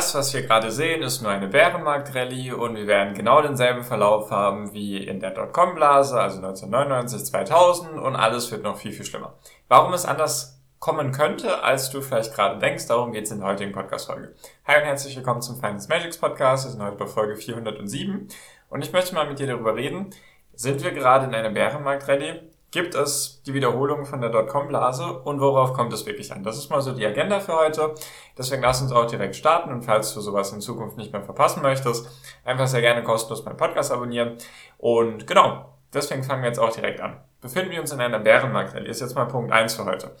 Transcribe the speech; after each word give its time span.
Das, 0.00 0.14
was 0.14 0.32
wir 0.32 0.40
gerade 0.40 0.70
sehen, 0.70 1.02
ist 1.02 1.20
nur 1.20 1.30
eine 1.30 1.46
Bärenmarkt-Rallye 1.46 2.52
und 2.52 2.74
wir 2.74 2.86
werden 2.86 3.12
genau 3.12 3.42
denselben 3.42 3.84
Verlauf 3.84 4.30
haben 4.30 4.72
wie 4.72 4.96
in 4.96 5.20
der 5.20 5.30
Dotcom-Blase, 5.30 6.18
also 6.18 6.38
1999, 6.38 7.26
2000 7.26 7.98
und 8.00 8.16
alles 8.16 8.50
wird 8.50 8.62
noch 8.62 8.78
viel, 8.78 8.92
viel 8.92 9.04
schlimmer. 9.04 9.34
Warum 9.68 9.92
es 9.92 10.06
anders 10.06 10.58
kommen 10.78 11.12
könnte, 11.12 11.62
als 11.62 11.90
du 11.90 12.00
vielleicht 12.00 12.34
gerade 12.34 12.58
denkst, 12.58 12.86
darum 12.86 13.12
geht 13.12 13.26
es 13.26 13.30
in 13.30 13.40
der 13.40 13.48
heutigen 13.48 13.72
Podcast-Folge. 13.72 14.34
Hi 14.66 14.80
und 14.80 14.86
herzlich 14.86 15.14
willkommen 15.16 15.42
zum 15.42 15.56
Finance 15.56 15.86
Magics 15.90 16.16
Podcast, 16.16 16.64
wir 16.64 16.70
sind 16.70 16.82
heute 16.82 16.96
bei 16.96 17.06
Folge 17.06 17.36
407 17.36 18.26
und 18.70 18.82
ich 18.82 18.94
möchte 18.94 19.14
mal 19.14 19.28
mit 19.28 19.38
dir 19.38 19.48
darüber 19.48 19.76
reden, 19.76 20.14
sind 20.54 20.82
wir 20.82 20.92
gerade 20.92 21.26
in 21.26 21.34
einer 21.34 21.50
Bärenmarkt-Rallye 21.50 22.40
gibt 22.70 22.94
es 22.94 23.42
die 23.42 23.54
Wiederholung 23.54 24.04
von 24.04 24.20
der 24.20 24.30
Dotcom-Blase 24.30 25.20
und 25.20 25.40
worauf 25.40 25.72
kommt 25.72 25.92
es 25.92 26.06
wirklich 26.06 26.32
an? 26.32 26.44
Das 26.44 26.56
ist 26.56 26.70
mal 26.70 26.80
so 26.80 26.92
die 26.92 27.04
Agenda 27.04 27.40
für 27.40 27.56
heute. 27.56 27.94
Deswegen 28.38 28.62
lass 28.62 28.80
uns 28.80 28.92
auch 28.92 29.06
direkt 29.06 29.34
starten 29.36 29.70
und 29.70 29.82
falls 29.82 30.14
du 30.14 30.20
sowas 30.20 30.52
in 30.52 30.60
Zukunft 30.60 30.96
nicht 30.96 31.12
mehr 31.12 31.22
verpassen 31.22 31.62
möchtest, 31.62 32.08
einfach 32.44 32.68
sehr 32.68 32.80
gerne 32.80 33.02
kostenlos 33.02 33.44
meinen 33.44 33.56
Podcast 33.56 33.90
abonnieren. 33.92 34.36
Und 34.78 35.26
genau, 35.26 35.74
deswegen 35.92 36.22
fangen 36.22 36.42
wir 36.42 36.48
jetzt 36.48 36.60
auch 36.60 36.72
direkt 36.72 37.00
an. 37.00 37.20
Befinden 37.40 37.72
wir 37.72 37.80
uns 37.80 37.92
in 37.92 38.00
einer 38.00 38.20
Bärenmarkt-Rallye, 38.20 38.88
ist 38.88 39.00
jetzt 39.00 39.14
mal 39.14 39.24
Punkt 39.24 39.52
eins 39.52 39.74
für 39.74 39.84
heute. 39.84 40.14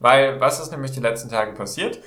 Weil, 0.00 0.40
was 0.40 0.60
ist 0.60 0.72
nämlich 0.72 0.92
die 0.92 1.00
letzten 1.00 1.28
Tage 1.28 1.52
passiert? 1.52 2.00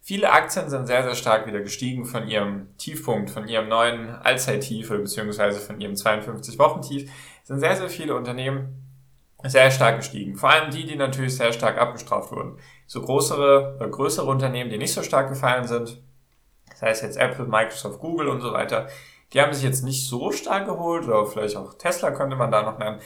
Viele 0.00 0.30
Aktien 0.30 0.68
sind 0.68 0.86
sehr, 0.86 1.02
sehr 1.02 1.14
stark 1.14 1.46
wieder 1.46 1.60
gestiegen 1.60 2.04
von 2.04 2.28
ihrem 2.28 2.76
Tiefpunkt, 2.76 3.30
von 3.30 3.48
ihrem 3.48 3.68
neuen 3.68 4.10
Allzeittief 4.10 4.90
beziehungsweise 4.90 5.60
von 5.60 5.80
ihrem 5.80 5.94
52-Wochen-Tief. 5.94 7.10
Sind 7.42 7.60
sehr, 7.60 7.76
sehr 7.76 7.88
viele 7.88 8.14
Unternehmen 8.14 8.83
sehr 9.44 9.70
stark 9.70 9.98
gestiegen. 9.98 10.36
Vor 10.36 10.50
allem 10.50 10.70
die, 10.70 10.86
die 10.86 10.96
natürlich 10.96 11.36
sehr 11.36 11.52
stark 11.52 11.78
abgestraft 11.78 12.32
wurden. 12.32 12.58
So 12.86 13.02
größere, 13.02 13.76
oder 13.76 13.88
größere 13.88 14.26
Unternehmen, 14.26 14.70
die 14.70 14.78
nicht 14.78 14.92
so 14.92 15.02
stark 15.02 15.28
gefallen 15.28 15.66
sind, 15.66 16.02
das 16.70 16.82
heißt 16.82 17.02
jetzt 17.02 17.16
Apple, 17.16 17.46
Microsoft, 17.46 18.00
Google 18.00 18.28
und 18.28 18.40
so 18.40 18.52
weiter, 18.52 18.88
die 19.32 19.40
haben 19.40 19.52
sich 19.52 19.64
jetzt 19.64 19.84
nicht 19.84 20.06
so 20.08 20.32
stark 20.32 20.66
geholt, 20.66 21.04
oder 21.06 21.26
vielleicht 21.26 21.56
auch 21.56 21.74
Tesla 21.74 22.10
könnte 22.10 22.36
man 22.36 22.50
da 22.50 22.62
noch 22.62 22.78
nennen. 22.78 23.00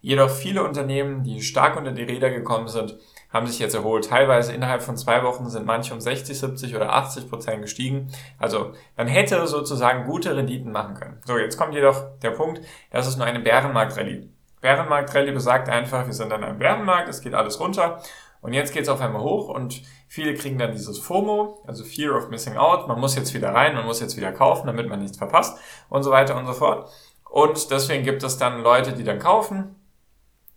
Jedoch 0.00 0.30
viele 0.30 0.64
Unternehmen, 0.64 1.22
die 1.22 1.42
stark 1.42 1.76
unter 1.76 1.92
die 1.92 2.02
Räder 2.02 2.30
gekommen 2.30 2.66
sind, 2.66 2.98
haben 3.32 3.46
sich 3.46 3.60
jetzt 3.60 3.74
erholt. 3.74 4.08
Teilweise 4.08 4.52
innerhalb 4.52 4.82
von 4.82 4.96
zwei 4.96 5.22
Wochen 5.22 5.48
sind 5.48 5.64
manche 5.64 5.94
um 5.94 6.00
60, 6.00 6.38
70 6.38 6.74
oder 6.74 6.92
80 6.92 7.30
Prozent 7.30 7.62
gestiegen. 7.62 8.12
Also 8.38 8.72
man 8.96 9.06
hätte 9.06 9.46
sozusagen 9.46 10.04
gute 10.06 10.36
Renditen 10.36 10.72
machen 10.72 10.94
können. 10.94 11.20
So, 11.24 11.38
jetzt 11.38 11.56
kommt 11.56 11.74
jedoch 11.74 12.18
der 12.20 12.32
Punkt, 12.32 12.60
das 12.90 13.06
ist 13.06 13.16
nur 13.16 13.26
eine 13.26 13.40
Bärenmarkt-Rallye. 13.40 14.28
Bärenmarkt-Rallye 14.62 15.32
besagt 15.32 15.68
einfach, 15.68 16.06
wir 16.06 16.14
sind 16.14 16.32
an 16.32 16.42
einem 16.42 16.58
Bärenmarkt, 16.58 17.08
es 17.08 17.20
geht 17.20 17.34
alles 17.34 17.60
runter. 17.60 18.00
Und 18.40 18.54
jetzt 18.54 18.72
geht 18.72 18.82
es 18.82 18.88
auf 18.88 19.00
einmal 19.00 19.22
hoch 19.22 19.48
und 19.48 19.82
viele 20.08 20.34
kriegen 20.34 20.58
dann 20.58 20.72
dieses 20.72 20.98
FOMO, 20.98 21.62
also 21.64 21.84
Fear 21.84 22.16
of 22.16 22.28
Missing 22.28 22.56
Out, 22.56 22.88
man 22.88 22.98
muss 22.98 23.14
jetzt 23.14 23.34
wieder 23.34 23.54
rein, 23.54 23.74
man 23.74 23.84
muss 23.84 24.00
jetzt 24.00 24.16
wieder 24.16 24.32
kaufen, 24.32 24.66
damit 24.66 24.88
man 24.88 24.98
nichts 24.98 25.16
verpasst 25.16 25.56
und 25.88 26.02
so 26.02 26.10
weiter 26.10 26.36
und 26.36 26.46
so 26.46 26.52
fort. 26.52 26.90
Und 27.30 27.70
deswegen 27.70 28.02
gibt 28.02 28.24
es 28.24 28.38
dann 28.38 28.62
Leute, 28.62 28.94
die 28.94 29.04
dann 29.04 29.20
kaufen, 29.20 29.76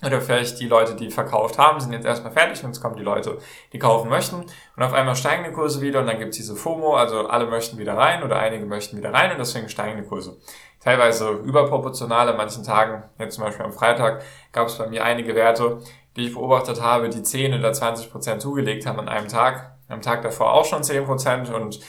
oder 0.05 0.21
vielleicht 0.21 0.59
die 0.59 0.67
Leute, 0.67 0.95
die 0.95 1.09
verkauft 1.09 1.57
haben, 1.57 1.79
sind 1.79 1.91
jetzt 1.91 2.05
erstmal 2.05 2.31
fertig 2.31 2.63
und 2.63 2.71
es 2.71 2.81
kommen 2.81 2.95
die 2.95 3.03
Leute, 3.03 3.37
die 3.73 3.79
kaufen 3.79 4.09
möchten. 4.09 4.35
Und 4.75 4.83
auf 4.83 4.93
einmal 4.93 5.15
steigen 5.15 5.43
die 5.43 5.51
Kurse 5.51 5.81
wieder 5.81 5.99
und 6.01 6.07
dann 6.07 6.19
gibt 6.19 6.31
es 6.31 6.37
diese 6.37 6.55
FOMO, 6.55 6.95
also 6.95 7.27
alle 7.27 7.47
möchten 7.47 7.77
wieder 7.77 7.97
rein 7.97 8.23
oder 8.23 8.39
einige 8.39 8.65
möchten 8.65 8.97
wieder 8.97 9.13
rein 9.13 9.31
und 9.31 9.39
deswegen 9.39 9.69
steigen 9.69 10.01
die 10.01 10.07
Kurse. 10.07 10.37
Teilweise 10.79 11.29
überproportional 11.29 12.29
an 12.29 12.37
manchen 12.37 12.63
Tagen, 12.63 13.03
jetzt 13.17 13.35
zum 13.35 13.43
Beispiel 13.43 13.65
am 13.65 13.73
Freitag, 13.73 14.21
gab 14.51 14.67
es 14.67 14.77
bei 14.77 14.87
mir 14.87 15.03
einige 15.03 15.33
Werte, 15.33 15.79
die 16.15 16.27
ich 16.27 16.33
beobachtet 16.33 16.81
habe, 16.81 17.09
die 17.09 17.23
10 17.23 17.57
oder 17.57 17.73
20 17.73 18.11
Prozent 18.11 18.41
zugelegt 18.41 18.85
haben 18.85 18.99
an 18.99 19.09
einem 19.09 19.27
Tag. 19.27 19.75
Am 19.87 20.01
Tag 20.01 20.21
davor 20.21 20.53
auch 20.53 20.65
schon 20.65 20.83
10 20.83 21.05
Prozent 21.05 21.49
und 21.49 21.79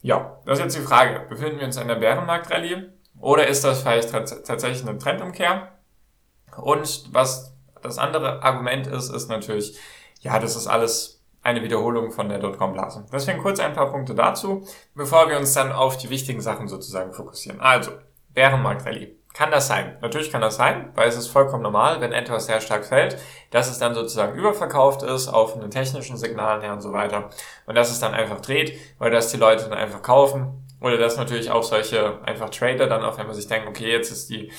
ja, 0.00 0.38
das 0.44 0.58
ist 0.58 0.64
jetzt 0.64 0.76
die 0.76 0.82
Frage. 0.82 1.26
Befinden 1.28 1.58
wir 1.58 1.66
uns 1.66 1.76
in 1.76 1.88
der 1.88 1.94
Bärenmarkt-Rallye 1.96 2.90
oder 3.18 3.46
ist 3.46 3.64
das 3.64 3.82
vielleicht 3.82 4.10
tatsächlich 4.10 4.86
eine 4.86 4.98
Trendumkehr? 4.98 5.72
Und 6.56 7.12
was 7.12 7.53
das 7.84 7.98
andere 7.98 8.42
Argument 8.42 8.86
ist, 8.86 9.10
ist 9.10 9.28
natürlich, 9.28 9.78
ja, 10.20 10.38
das 10.38 10.56
ist 10.56 10.66
alles 10.66 11.22
eine 11.42 11.62
Wiederholung 11.62 12.10
von 12.10 12.28
der 12.28 12.38
Dotcom-Blase. 12.38 13.06
Deswegen 13.12 13.38
kurz 13.38 13.60
ein 13.60 13.74
paar 13.74 13.90
Punkte 13.90 14.14
dazu, 14.14 14.66
bevor 14.94 15.28
wir 15.28 15.38
uns 15.38 15.52
dann 15.52 15.72
auf 15.72 15.98
die 15.98 16.08
wichtigen 16.08 16.40
Sachen 16.40 16.68
sozusagen 16.68 17.12
fokussieren. 17.12 17.60
Also, 17.60 17.92
Bärenmarkt-Rallye. 18.32 19.14
Kann 19.34 19.50
das 19.50 19.66
sein? 19.66 19.98
Natürlich 20.00 20.30
kann 20.30 20.40
das 20.40 20.56
sein, 20.56 20.92
weil 20.94 21.08
es 21.08 21.16
ist 21.16 21.26
vollkommen 21.26 21.62
normal, 21.64 22.00
wenn 22.00 22.12
etwas 22.12 22.46
sehr 22.46 22.60
stark 22.60 22.86
fällt, 22.86 23.18
dass 23.50 23.68
es 23.68 23.78
dann 23.78 23.92
sozusagen 23.92 24.38
überverkauft 24.38 25.02
ist 25.02 25.26
auf 25.26 25.56
einen 25.56 25.72
technischen 25.72 26.16
Signalen 26.16 26.62
her 26.62 26.72
und 26.72 26.80
so 26.80 26.92
weiter 26.92 27.30
und 27.66 27.74
dass 27.74 27.90
es 27.90 27.98
dann 27.98 28.14
einfach 28.14 28.40
dreht, 28.40 28.78
weil 28.98 29.10
das 29.10 29.32
die 29.32 29.36
Leute 29.36 29.64
dann 29.64 29.76
einfach 29.76 30.02
kaufen 30.02 30.64
oder 30.80 30.98
dass 30.98 31.16
natürlich 31.16 31.50
auch 31.50 31.64
solche 31.64 32.20
einfach 32.24 32.48
Trader 32.50 32.86
dann 32.86 33.04
auf 33.04 33.18
einmal 33.18 33.34
sich 33.34 33.48
denken, 33.48 33.66
okay, 33.66 33.90
jetzt 33.90 34.12
ist 34.12 34.30
die 34.30 34.52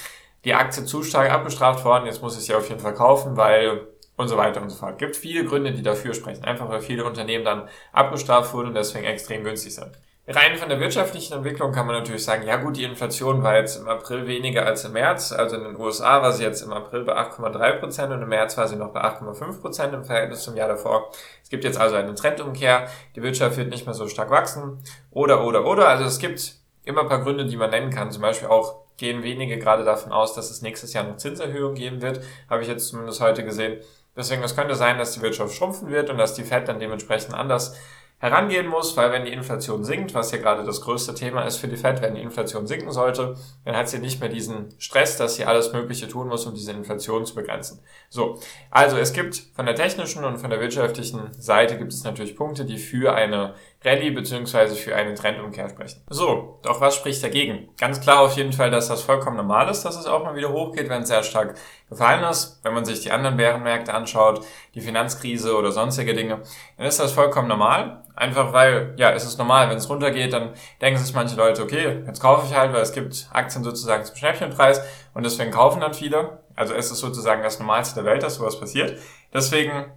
die 0.45 0.53
Aktie 0.53 0.85
zu 0.85 1.03
stark 1.03 1.31
abgestraft 1.31 1.83
worden, 1.83 2.05
jetzt 2.05 2.21
muss 2.21 2.37
ich 2.37 2.45
sie 2.45 2.55
auf 2.55 2.69
jeden 2.69 2.79
Fall 2.79 2.93
kaufen, 2.93 3.35
weil 3.35 3.87
und 4.17 4.27
so 4.27 4.37
weiter 4.37 4.61
und 4.61 4.69
so 4.69 4.77
fort. 4.77 4.97
Gibt 4.97 5.15
viele 5.15 5.45
Gründe, 5.45 5.73
die 5.73 5.83
dafür 5.83 6.13
sprechen. 6.13 6.43
Einfach 6.43 6.69
weil 6.69 6.81
viele 6.81 7.05
Unternehmen 7.05 7.43
dann 7.43 7.67
abgestraft 7.91 8.53
wurden 8.53 8.69
und 8.69 8.75
deswegen 8.75 9.05
extrem 9.05 9.43
günstig 9.43 9.75
sind. 9.75 9.91
Rein 10.27 10.57
von 10.57 10.69
der 10.69 10.79
wirtschaftlichen 10.79 11.33
Entwicklung 11.33 11.71
kann 11.71 11.85
man 11.85 11.97
natürlich 11.97 12.23
sagen, 12.23 12.47
ja 12.47 12.55
gut, 12.55 12.77
die 12.77 12.83
Inflation 12.83 13.43
war 13.43 13.57
jetzt 13.57 13.75
im 13.75 13.87
April 13.87 14.25
weniger 14.25 14.65
als 14.65 14.83
im 14.83 14.93
März. 14.93 15.31
Also 15.31 15.57
in 15.57 15.63
den 15.63 15.79
USA 15.79 16.23
war 16.23 16.31
sie 16.31 16.43
jetzt 16.43 16.63
im 16.63 16.73
April 16.73 17.03
bei 17.03 17.15
8,3 17.15 17.73
Prozent 17.73 18.11
und 18.11 18.23
im 18.23 18.29
März 18.29 18.57
war 18.57 18.67
sie 18.67 18.75
noch 18.75 18.91
bei 18.91 19.01
8,5 19.01 19.61
Prozent 19.61 19.93
im 19.93 20.03
Verhältnis 20.03 20.41
zum 20.41 20.55
Jahr 20.55 20.67
davor. 20.67 21.11
Es 21.43 21.49
gibt 21.49 21.63
jetzt 21.63 21.79
also 21.79 21.95
eine 21.95 22.15
Trendumkehr. 22.15 22.87
Die 23.15 23.21
Wirtschaft 23.21 23.57
wird 23.57 23.69
nicht 23.69 23.85
mehr 23.85 23.93
so 23.93 24.07
stark 24.07 24.31
wachsen. 24.31 24.81
Oder, 25.11 25.43
oder, 25.43 25.63
oder. 25.65 25.87
Also 25.89 26.05
es 26.05 26.17
gibt 26.17 26.55
immer 26.85 27.01
ein 27.01 27.07
paar 27.07 27.21
Gründe, 27.21 27.45
die 27.45 27.57
man 27.57 27.69
nennen 27.69 27.91
kann. 27.91 28.11
Zum 28.11 28.23
Beispiel 28.23 28.47
auch 28.47 28.84
gehen 28.97 29.23
wenige 29.23 29.57
gerade 29.57 29.83
davon 29.83 30.11
aus, 30.11 30.33
dass 30.33 30.51
es 30.51 30.61
nächstes 30.61 30.93
Jahr 30.93 31.03
noch 31.03 31.17
Zinserhöhungen 31.17 31.75
geben 31.75 32.01
wird. 32.01 32.21
Habe 32.49 32.61
ich 32.61 32.67
jetzt 32.67 32.87
zumindest 32.87 33.21
heute 33.21 33.43
gesehen. 33.43 33.81
Deswegen, 34.15 34.43
es 34.43 34.55
könnte 34.55 34.75
sein, 34.75 34.97
dass 34.97 35.11
die 35.13 35.21
Wirtschaft 35.21 35.53
schrumpfen 35.53 35.89
wird 35.89 36.09
und 36.09 36.17
dass 36.17 36.33
die 36.33 36.43
Fed 36.43 36.67
dann 36.67 36.79
dementsprechend 36.79 37.33
anders 37.33 37.75
herangehen 38.17 38.67
muss, 38.67 38.95
weil 38.95 39.11
wenn 39.11 39.25
die 39.25 39.33
Inflation 39.33 39.83
sinkt, 39.83 40.13
was 40.13 40.31
ja 40.31 40.37
gerade 40.37 40.63
das 40.63 40.81
größte 40.81 41.13
Thema 41.13 41.43
ist 41.43 41.57
für 41.57 41.67
die 41.67 41.75
Fed, 41.75 42.01
wenn 42.01 42.15
die 42.15 42.21
Inflation 42.21 42.65
sinken 42.65 42.91
sollte, 42.91 43.35
dann 43.65 43.75
hat 43.75 43.89
sie 43.89 43.99
nicht 43.99 44.21
mehr 44.21 44.29
diesen 44.29 44.73
Stress, 44.79 45.17
dass 45.17 45.35
sie 45.35 45.45
alles 45.45 45.73
Mögliche 45.73 46.07
tun 46.07 46.29
muss, 46.29 46.45
um 46.45 46.53
diese 46.53 46.71
Inflation 46.71 47.25
zu 47.25 47.35
begrenzen. 47.35 47.81
So, 48.09 48.39
also 48.71 48.97
es 48.97 49.11
gibt 49.11 49.35
von 49.53 49.65
der 49.65 49.75
technischen 49.75 50.23
und 50.23 50.37
von 50.37 50.49
der 50.49 50.61
wirtschaftlichen 50.61 51.33
Seite 51.33 51.77
gibt 51.77 51.91
es 51.91 52.03
natürlich 52.05 52.37
Punkte, 52.37 52.63
die 52.63 52.77
für 52.77 53.13
eine 53.13 53.53
Rallye 53.85 54.11
beziehungsweise 54.11 54.75
für 54.75 54.95
eine 54.95 55.13
Trendumkehr 55.13 55.69
sprechen. 55.69 56.01
So, 56.09 56.59
doch 56.63 56.81
was 56.81 56.95
spricht 56.95 57.23
dagegen? 57.23 57.69
Ganz 57.77 58.01
klar 58.01 58.21
auf 58.21 58.35
jeden 58.35 58.51
Fall, 58.51 58.71
dass 58.71 58.87
das 58.87 59.03
vollkommen 59.03 59.37
normal 59.37 59.69
ist, 59.69 59.83
dass 59.83 59.97
es 59.97 60.07
auch 60.07 60.23
mal 60.23 60.35
wieder 60.35 60.51
hochgeht, 60.51 60.89
wenn 60.89 61.03
es 61.03 61.09
sehr 61.09 61.23
stark 61.23 61.55
gefallen 61.89 62.23
ist. 62.23 62.59
Wenn 62.63 62.73
man 62.73 62.85
sich 62.85 63.01
die 63.01 63.11
anderen 63.11 63.37
Bärenmärkte 63.37 63.93
anschaut, 63.93 64.41
die 64.73 64.81
Finanzkrise 64.81 65.55
oder 65.55 65.71
sonstige 65.71 66.13
Dinge, 66.13 66.41
dann 66.77 66.87
ist 66.87 66.99
das 66.99 67.11
vollkommen 67.11 67.47
normal. 67.47 68.03
Einfach 68.15 68.53
weil, 68.53 68.93
ja, 68.97 69.11
es 69.11 69.25
ist 69.25 69.37
normal, 69.37 69.69
wenn 69.69 69.77
es 69.77 69.89
runtergeht, 69.89 70.31
dann 70.33 70.53
denken 70.81 70.99
sich 70.99 71.13
manche 71.13 71.35
Leute, 71.35 71.61
okay, 71.61 72.03
jetzt 72.07 72.21
kaufe 72.21 72.47
ich 72.47 72.57
halt, 72.57 72.73
weil 72.73 72.81
es 72.81 72.93
gibt 72.93 73.27
Aktien 73.31 73.63
sozusagen 73.63 74.05
zum 74.05 74.15
Schnäppchenpreis 74.15 74.81
und 75.13 75.23
deswegen 75.23 75.51
kaufen 75.51 75.81
dann 75.81 75.93
viele. 75.93 76.39
Also 76.55 76.73
es 76.73 76.91
ist 76.91 76.99
sozusagen 76.99 77.43
das 77.43 77.59
Normalste 77.59 77.95
der 78.01 78.11
Welt, 78.11 78.23
dass 78.23 78.35
sowas 78.35 78.59
passiert. 78.59 78.97
Deswegen, 79.33 79.91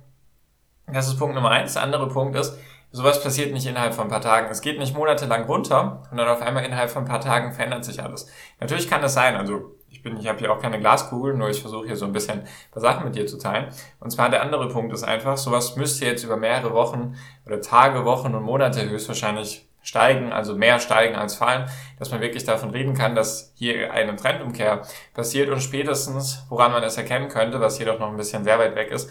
das 0.92 1.06
ist 1.06 1.18
Punkt 1.18 1.36
Nummer 1.36 1.50
eins. 1.50 1.74
Der 1.74 1.82
andere 1.82 2.08
Punkt 2.08 2.34
ist, 2.36 2.58
sowas 2.90 3.22
passiert 3.22 3.52
nicht 3.52 3.66
innerhalb 3.66 3.94
von 3.94 4.04
ein 4.04 4.10
paar 4.10 4.20
Tagen. 4.20 4.48
Es 4.50 4.60
geht 4.60 4.78
nicht 4.78 4.94
monatelang 4.94 5.44
runter 5.44 6.02
und 6.10 6.16
dann 6.16 6.28
auf 6.28 6.42
einmal 6.42 6.64
innerhalb 6.64 6.90
von 6.90 7.04
ein 7.04 7.08
paar 7.08 7.20
Tagen 7.20 7.52
verändert 7.52 7.84
sich 7.84 8.02
alles. 8.02 8.26
Natürlich 8.60 8.88
kann 8.88 9.02
das 9.02 9.14
sein, 9.14 9.36
also 9.36 9.74
ich 9.90 10.02
bin, 10.02 10.18
ich 10.18 10.28
habe 10.28 10.38
hier 10.38 10.52
auch 10.52 10.60
keine 10.60 10.78
Glaskugel, 10.78 11.34
nur 11.34 11.48
ich 11.48 11.60
versuche 11.60 11.86
hier 11.86 11.96
so 11.96 12.04
ein 12.04 12.12
bisschen 12.12 12.40
ein 12.40 12.48
paar 12.70 12.82
Sachen 12.82 13.04
mit 13.04 13.16
dir 13.16 13.26
zu 13.26 13.38
teilen. 13.38 13.68
Und 14.00 14.10
zwar 14.10 14.30
der 14.30 14.42
andere 14.42 14.68
Punkt 14.68 14.92
ist 14.92 15.02
einfach, 15.02 15.36
sowas 15.36 15.76
müsste 15.76 16.04
jetzt 16.04 16.24
über 16.24 16.36
mehrere 16.36 16.72
Wochen 16.72 17.16
oder 17.46 17.60
Tage, 17.60 18.04
Wochen 18.04 18.34
und 18.34 18.42
Monate 18.42 18.88
höchstwahrscheinlich 18.88 19.68
steigen, 19.82 20.32
also 20.32 20.54
mehr 20.54 20.80
steigen 20.80 21.16
als 21.16 21.36
fallen, 21.36 21.68
dass 21.98 22.10
man 22.10 22.20
wirklich 22.20 22.44
davon 22.44 22.70
reden 22.70 22.94
kann, 22.94 23.14
dass 23.14 23.52
hier 23.56 23.92
eine 23.92 24.16
Trendumkehr 24.16 24.82
passiert 25.14 25.48
und 25.48 25.60
spätestens, 25.60 26.44
woran 26.48 26.72
man 26.72 26.82
es 26.82 26.96
erkennen 26.96 27.28
könnte, 27.28 27.60
was 27.60 27.78
jedoch 27.78 27.98
noch 27.98 28.08
ein 28.08 28.16
bisschen 28.16 28.44
sehr 28.44 28.58
weit 28.58 28.74
weg 28.74 28.90
ist, 28.90 29.10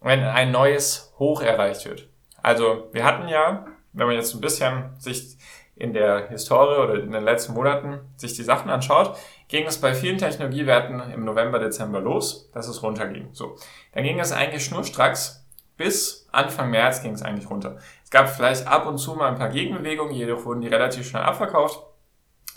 wenn 0.00 0.24
ein 0.24 0.52
neues 0.52 1.12
Hoch 1.18 1.42
erreicht 1.42 1.84
wird. 1.84 2.08
Also 2.46 2.86
wir 2.92 3.02
hatten 3.02 3.26
ja, 3.26 3.66
wenn 3.92 4.06
man 4.06 4.14
jetzt 4.14 4.32
ein 4.32 4.40
bisschen 4.40 4.90
sich 5.00 5.36
in 5.74 5.92
der 5.92 6.28
Historie 6.28 6.76
oder 6.76 6.94
in 6.94 7.10
den 7.10 7.24
letzten 7.24 7.54
Monaten 7.54 7.98
sich 8.14 8.34
die 8.34 8.44
Sachen 8.44 8.70
anschaut, 8.70 9.16
ging 9.48 9.66
es 9.66 9.80
bei 9.80 9.94
vielen 9.94 10.16
Technologiewerten 10.16 11.00
im 11.12 11.24
November, 11.24 11.58
Dezember 11.58 11.98
los, 11.98 12.48
dass 12.52 12.68
es 12.68 12.84
runterging. 12.84 13.30
So, 13.32 13.56
dann 13.94 14.04
ging 14.04 14.20
es 14.20 14.30
eigentlich 14.30 14.64
schnurstracks 14.64 15.44
bis 15.76 16.28
Anfang 16.30 16.70
März 16.70 17.02
ging 17.02 17.14
es 17.14 17.22
eigentlich 17.22 17.50
runter. 17.50 17.78
Es 18.04 18.10
gab 18.10 18.30
vielleicht 18.30 18.68
ab 18.68 18.86
und 18.86 18.98
zu 18.98 19.16
mal 19.16 19.28
ein 19.28 19.38
paar 19.38 19.48
Gegenbewegungen, 19.48 20.14
jedoch 20.14 20.44
wurden 20.44 20.60
die 20.60 20.68
relativ 20.68 21.08
schnell 21.08 21.24
abverkauft 21.24 21.80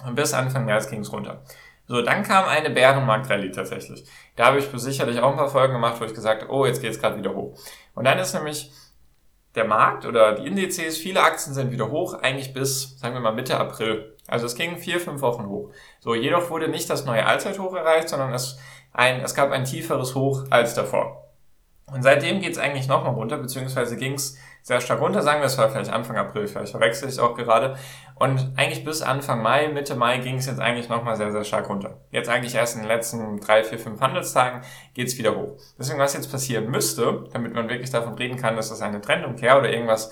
und 0.06 0.14
bis 0.14 0.36
Anfang 0.36 0.66
März 0.66 0.88
ging 0.88 1.00
es 1.00 1.12
runter. 1.12 1.42
So, 1.88 2.04
dann 2.04 2.22
kam 2.22 2.46
eine 2.46 2.70
Bärenmarkt-Rallye 2.70 3.50
tatsächlich. 3.50 4.06
Da 4.36 4.46
habe 4.46 4.60
ich 4.60 4.68
sicherlich 4.72 5.20
auch 5.20 5.32
ein 5.32 5.38
paar 5.38 5.50
Folgen 5.50 5.74
gemacht, 5.74 6.00
wo 6.00 6.06
ich 6.06 6.14
gesagt 6.14 6.44
habe, 6.44 6.54
oh, 6.54 6.68
jetzt 6.68 6.80
geht 6.80 6.92
es 6.92 7.02
gerade 7.02 7.18
wieder 7.18 7.34
hoch. 7.34 7.58
Und 7.96 8.06
dann 8.06 8.20
ist 8.20 8.36
nämlich 8.36 8.72
der 9.60 9.68
Markt 9.68 10.06
oder 10.06 10.34
die 10.34 10.48
Indizes, 10.48 10.98
viele 10.98 11.22
Aktien 11.22 11.54
sind 11.54 11.72
wieder 11.72 11.92
hoch, 11.92 12.14
eigentlich 12.14 12.54
bis, 12.54 12.98
sagen 12.98 13.14
wir 13.14 13.22
mal, 13.22 13.34
Mitte 13.34 13.60
April. 13.60 14.16
Also 14.28 14.46
es 14.46 14.56
ging 14.56 14.78
vier, 14.78 15.00
fünf 15.00 15.22
Wochen 15.22 15.48
hoch. 15.48 15.72
So, 16.00 16.16
jedoch 16.16 16.50
wurde 16.50 16.70
nicht 16.70 16.90
das 16.90 17.06
neue 17.06 17.26
Allzeithoch 17.26 17.76
erreicht, 17.76 18.10
sondern 18.10 18.34
es, 18.34 18.58
ein, 18.94 19.20
es 19.22 19.36
gab 19.36 19.52
ein 19.52 19.66
tieferes 19.66 20.16
Hoch 20.16 20.46
als 20.50 20.74
davor. 20.74 21.29
Und 21.92 22.04
seitdem 22.04 22.40
geht 22.40 22.54
es 22.54 22.58
eigentlich 22.58 22.88
nochmal 22.88 23.14
runter, 23.14 23.38
beziehungsweise 23.38 23.98
ging 23.98 24.14
es 24.14 24.38
sehr 24.62 24.82
stark 24.82 25.02
runter, 25.02 25.22
sagen 25.22 25.40
wir, 25.40 25.48
es 25.48 25.58
war 25.58 25.70
vielleicht 25.70 25.92
Anfang 25.92 26.18
April, 26.18 26.48
vielleicht 26.48 26.72
verwechsel 26.72 27.08
ich 27.08 27.16
es 27.16 27.20
auch 27.20 27.36
gerade. 27.36 27.78
Und 28.16 28.54
eigentlich 28.56 28.84
bis 28.84 29.02
Anfang 29.02 29.42
Mai, 29.42 29.70
Mitte 29.70 29.96
Mai 29.96 30.18
ging 30.18 30.36
es 30.36 30.46
jetzt 30.46 30.60
eigentlich 30.60 30.90
nochmal 30.90 31.16
sehr, 31.16 31.32
sehr 31.32 31.44
stark 31.44 31.70
runter. 31.70 32.02
Jetzt 32.12 32.30
eigentlich 32.30 32.56
erst 32.56 32.76
in 32.76 32.82
den 32.82 32.88
letzten 32.88 33.40
drei, 33.40 33.64
vier, 33.64 33.80
fünf 33.80 34.02
Handelstagen 34.02 34.62
geht 34.94 35.08
es 35.08 35.18
wieder 35.18 35.36
hoch. 35.36 35.58
Deswegen, 35.78 36.00
was 36.00 36.14
jetzt 36.14 36.32
passieren 36.32 36.70
müsste, 36.70 37.26
damit 37.32 37.54
man 37.54 37.70
wirklich 37.70 37.90
davon 37.90 38.16
reden 38.16 38.38
kann, 38.38 38.56
dass 38.56 38.70
das 38.70 38.82
eine 38.82 39.02
Trendumkehr 39.02 39.58
oder 39.58 39.72
irgendwas 39.72 40.12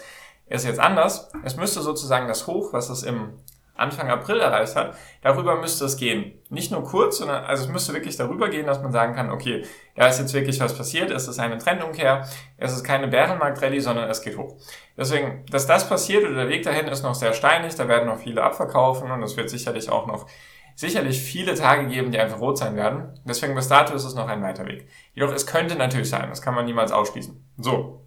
ist 0.50 0.66
jetzt 0.66 0.80
anders, 0.80 1.30
es 1.44 1.58
müsste 1.58 1.82
sozusagen 1.82 2.28
das 2.28 2.48
Hoch, 2.48 2.72
was 2.72 2.90
es 2.90 3.04
im 3.04 3.34
Anfang 3.78 4.10
April 4.10 4.40
erreicht 4.40 4.76
hat, 4.76 4.96
darüber 5.22 5.56
müsste 5.56 5.86
es 5.86 5.98
gehen. 5.98 6.34
Nicht 6.50 6.72
nur 6.72 6.84
kurz, 6.84 7.18
sondern 7.18 7.46
also 7.46 7.64
es 7.64 7.70
müsste 7.70 7.94
wirklich 7.94 8.18
darüber 8.18 8.50
gehen, 8.50 8.66
dass 8.66 8.82
man 8.82 8.92
sagen 8.92 9.16
kann, 9.16 9.32
okay, 9.32 9.66
da 9.96 10.08
ist 10.08 10.20
jetzt 10.20 10.34
wirklich 10.34 10.60
was 10.60 10.76
passiert, 10.76 11.12
es 11.12 11.28
ist 11.28 11.40
eine 11.40 11.58
Trendumkehr, 11.58 12.28
es 12.58 12.74
ist 12.74 12.84
keine 12.84 13.08
Bärenmarkt-Rallye, 13.08 13.80
sondern 13.80 14.10
es 14.10 14.22
geht 14.22 14.38
hoch. 14.38 14.56
Deswegen, 14.98 15.46
dass 15.52 15.68
das 15.68 15.88
passiert 15.88 16.24
oder 16.24 16.36
der 16.36 16.50
Weg 16.50 16.64
dahin 16.64 16.88
ist 16.88 17.04
noch 17.04 17.16
sehr 17.16 17.34
steinig, 17.34 17.76
da 17.76 17.88
werden 17.88 18.08
noch 18.08 18.20
viele 18.20 18.44
abverkaufen 18.44 19.12
und 19.12 19.22
es 19.24 19.38
wird 19.38 19.50
sicherlich 19.50 19.90
auch 19.90 20.08
noch 20.08 20.28
sicherlich 20.76 21.20
viele 21.20 21.56
Tage 21.56 21.88
geben, 21.88 22.12
die 22.12 22.20
einfach 22.20 22.40
rot 22.40 22.60
sein 22.60 22.76
werden. 22.76 23.20
Deswegen 23.26 23.56
bis 23.56 23.68
dato 23.68 23.96
ist 23.96 24.06
es 24.06 24.14
noch 24.14 24.28
ein 24.28 24.44
weiter 24.44 24.66
Weg. 24.68 24.88
Jedoch 25.14 25.34
es 25.34 25.48
könnte 25.48 25.76
natürlich 25.76 26.10
sein, 26.10 26.30
das 26.30 26.42
kann 26.42 26.54
man 26.54 26.66
niemals 26.66 26.92
ausschließen. 26.92 27.44
So, 27.58 28.07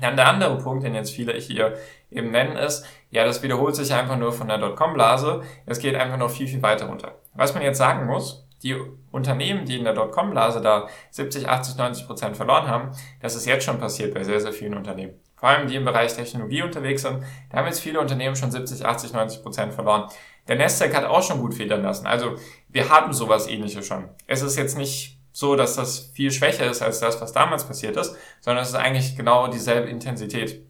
dann 0.00 0.16
der 0.16 0.28
andere 0.28 0.58
Punkt, 0.58 0.84
den 0.84 0.94
jetzt 0.94 1.10
viele 1.10 1.32
hier 1.34 1.76
eben 2.10 2.30
nennen, 2.30 2.56
ist, 2.56 2.86
ja, 3.10 3.24
das 3.24 3.42
wiederholt 3.42 3.74
sich 3.74 3.92
einfach 3.92 4.16
nur 4.16 4.32
von 4.32 4.48
der 4.48 4.58
Dotcom-Blase. 4.58 5.42
Es 5.66 5.78
geht 5.78 5.94
einfach 5.94 6.18
noch 6.18 6.30
viel, 6.30 6.46
viel 6.46 6.62
weiter 6.62 6.86
runter. 6.86 7.16
Was 7.34 7.54
man 7.54 7.62
jetzt 7.62 7.78
sagen 7.78 8.06
muss, 8.06 8.46
die 8.62 8.76
Unternehmen, 9.10 9.64
die 9.64 9.78
in 9.78 9.84
der 9.84 9.94
Dotcom-Blase 9.94 10.60
da 10.60 10.88
70, 11.10 11.48
80, 11.48 11.76
90 11.76 12.06
Prozent 12.06 12.36
verloren 12.36 12.66
haben, 12.66 12.90
das 13.20 13.34
ist 13.34 13.46
jetzt 13.46 13.64
schon 13.64 13.78
passiert 13.78 14.14
bei 14.14 14.24
sehr, 14.24 14.40
sehr 14.40 14.52
vielen 14.52 14.74
Unternehmen. 14.74 15.14
Vor 15.36 15.48
allem 15.48 15.68
die 15.68 15.76
im 15.76 15.84
Bereich 15.84 16.14
Technologie 16.14 16.62
unterwegs 16.62 17.02
sind, 17.02 17.22
da 17.50 17.58
haben 17.58 17.66
jetzt 17.66 17.80
viele 17.80 18.00
Unternehmen 18.00 18.34
schon 18.34 18.50
70, 18.50 18.84
80, 18.84 19.12
90 19.12 19.42
Prozent 19.42 19.72
verloren. 19.72 20.10
Der 20.48 20.56
Nasdaq 20.56 20.94
hat 20.94 21.04
auch 21.04 21.22
schon 21.22 21.40
gut 21.40 21.54
federn 21.54 21.82
lassen. 21.82 22.06
Also 22.06 22.34
wir 22.68 22.88
haben 22.88 23.12
sowas 23.12 23.46
ähnliches 23.46 23.86
schon. 23.86 24.08
Es 24.26 24.42
ist 24.42 24.56
jetzt 24.56 24.76
nicht 24.76 25.17
so, 25.38 25.54
dass 25.54 25.76
das 25.76 26.10
viel 26.14 26.32
schwächer 26.32 26.68
ist 26.68 26.82
als 26.82 26.98
das, 26.98 27.20
was 27.20 27.32
damals 27.32 27.62
passiert 27.62 27.96
ist, 27.96 28.16
sondern 28.40 28.64
es 28.64 28.70
ist 28.70 28.74
eigentlich 28.74 29.16
genau 29.16 29.46
dieselbe 29.46 29.88
Intensität. 29.88 30.66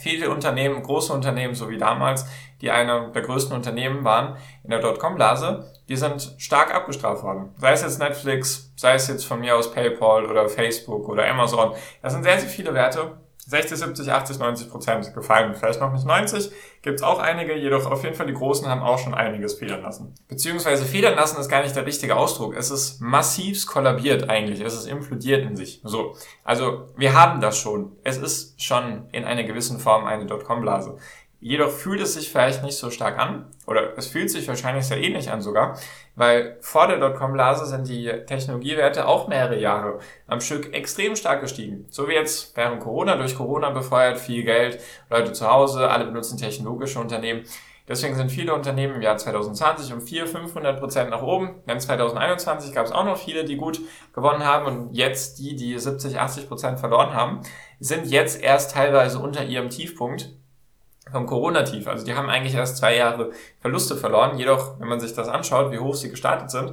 Viele 0.00 0.28
Unternehmen, 0.28 0.82
große 0.82 1.12
Unternehmen, 1.12 1.54
so 1.54 1.70
wie 1.70 1.78
damals, 1.78 2.26
die 2.60 2.72
einer 2.72 3.12
der 3.12 3.22
größten 3.22 3.54
Unternehmen 3.54 4.02
waren 4.02 4.36
in 4.64 4.70
der 4.70 4.80
Dotcom-Blase, 4.80 5.72
die 5.88 5.94
sind 5.94 6.34
stark 6.38 6.74
abgestraft 6.74 7.22
worden. 7.22 7.54
Sei 7.58 7.70
es 7.70 7.82
jetzt 7.82 8.00
Netflix, 8.00 8.72
sei 8.74 8.94
es 8.94 9.06
jetzt 9.06 9.24
von 9.24 9.38
mir 9.38 9.54
aus 9.54 9.72
PayPal 9.72 10.26
oder 10.26 10.48
Facebook 10.48 11.08
oder 11.08 11.24
Amazon. 11.28 11.72
Das 12.02 12.12
sind 12.12 12.24
sehr, 12.24 12.40
sehr 12.40 12.48
viele 12.48 12.74
Werte, 12.74 13.18
60, 13.46 13.76
70, 13.78 14.12
80, 14.12 14.38
90 14.38 14.70
Prozent 14.70 15.14
gefallen. 15.14 15.54
Vielleicht 15.54 15.80
noch 15.80 15.92
nicht 15.92 16.06
90, 16.06 16.52
gibt's 16.80 17.02
auch 17.02 17.18
einige, 17.18 17.56
jedoch 17.56 17.90
auf 17.90 18.04
jeden 18.04 18.14
Fall 18.14 18.26
die 18.26 18.34
Großen 18.34 18.68
haben 18.68 18.82
auch 18.82 18.98
schon 18.98 19.14
einiges 19.14 19.54
federn 19.54 19.82
lassen. 19.82 20.14
Beziehungsweise 20.28 20.84
federn 20.84 21.16
lassen 21.16 21.40
ist 21.40 21.48
gar 21.48 21.62
nicht 21.62 21.74
der 21.74 21.84
richtige 21.84 22.16
Ausdruck. 22.16 22.56
Es 22.56 22.70
ist 22.70 23.00
massivst 23.00 23.66
kollabiert 23.66 24.30
eigentlich. 24.30 24.60
Es 24.60 24.74
ist 24.74 24.86
implodiert 24.86 25.44
in 25.44 25.56
sich. 25.56 25.80
So. 25.82 26.16
Also, 26.44 26.86
wir 26.96 27.14
haben 27.14 27.40
das 27.40 27.58
schon. 27.58 27.96
Es 28.04 28.16
ist 28.16 28.62
schon 28.62 29.08
in 29.10 29.24
einer 29.24 29.42
gewissen 29.42 29.80
Form 29.80 30.04
eine 30.04 30.26
Dotcom-Blase. 30.26 30.98
Jedoch 31.44 31.70
fühlt 31.70 32.00
es 32.00 32.14
sich 32.14 32.30
vielleicht 32.30 32.62
nicht 32.62 32.76
so 32.76 32.88
stark 32.90 33.18
an, 33.18 33.46
oder 33.66 33.98
es 33.98 34.06
fühlt 34.06 34.30
sich 34.30 34.46
wahrscheinlich 34.46 34.86
sehr 34.86 34.98
ähnlich 34.98 35.28
an 35.28 35.42
sogar, 35.42 35.76
weil 36.14 36.56
vor 36.60 36.86
der 36.86 37.00
Dotcom-Blase 37.00 37.66
sind 37.66 37.88
die 37.88 38.06
Technologiewerte 38.26 39.08
auch 39.08 39.26
mehrere 39.26 39.58
Jahre 39.58 39.98
am 40.28 40.40
Stück 40.40 40.72
extrem 40.72 41.16
stark 41.16 41.40
gestiegen. 41.40 41.84
So 41.90 42.06
wie 42.06 42.12
jetzt 42.12 42.56
während 42.56 42.78
Corona, 42.78 43.16
durch 43.16 43.36
Corona 43.36 43.70
befeuert, 43.70 44.20
viel 44.20 44.44
Geld, 44.44 44.78
Leute 45.10 45.32
zu 45.32 45.50
Hause, 45.50 45.90
alle 45.90 46.04
benutzen 46.04 46.38
technologische 46.38 47.00
Unternehmen. 47.00 47.42
Deswegen 47.88 48.14
sind 48.14 48.30
viele 48.30 48.54
Unternehmen 48.54 48.94
im 48.94 49.02
Jahr 49.02 49.16
2020 49.16 49.92
um 49.92 50.00
400, 50.00 50.42
500 50.42 50.78
Prozent 50.78 51.10
nach 51.10 51.22
oben. 51.22 51.60
Dann 51.66 51.80
2021 51.80 52.72
gab 52.72 52.86
es 52.86 52.92
auch 52.92 53.04
noch 53.04 53.16
viele, 53.18 53.44
die 53.44 53.56
gut 53.56 53.80
gewonnen 54.12 54.44
haben. 54.44 54.66
Und 54.66 54.94
jetzt 54.94 55.40
die, 55.40 55.56
die 55.56 55.76
70, 55.76 56.20
80 56.20 56.46
Prozent 56.46 56.78
verloren 56.78 57.12
haben, 57.12 57.40
sind 57.80 58.06
jetzt 58.06 58.40
erst 58.40 58.70
teilweise 58.70 59.18
unter 59.18 59.44
ihrem 59.44 59.70
Tiefpunkt 59.70 60.36
vom 61.10 61.26
Corona-Tief. 61.26 61.88
Also 61.88 62.04
die 62.04 62.14
haben 62.14 62.28
eigentlich 62.28 62.54
erst 62.54 62.76
zwei 62.76 62.96
Jahre 62.96 63.30
Verluste 63.60 63.96
verloren. 63.96 64.38
Jedoch, 64.38 64.78
wenn 64.78 64.88
man 64.88 65.00
sich 65.00 65.14
das 65.14 65.28
anschaut, 65.28 65.72
wie 65.72 65.78
hoch 65.78 65.94
sie 65.94 66.10
gestartet 66.10 66.50
sind, 66.50 66.72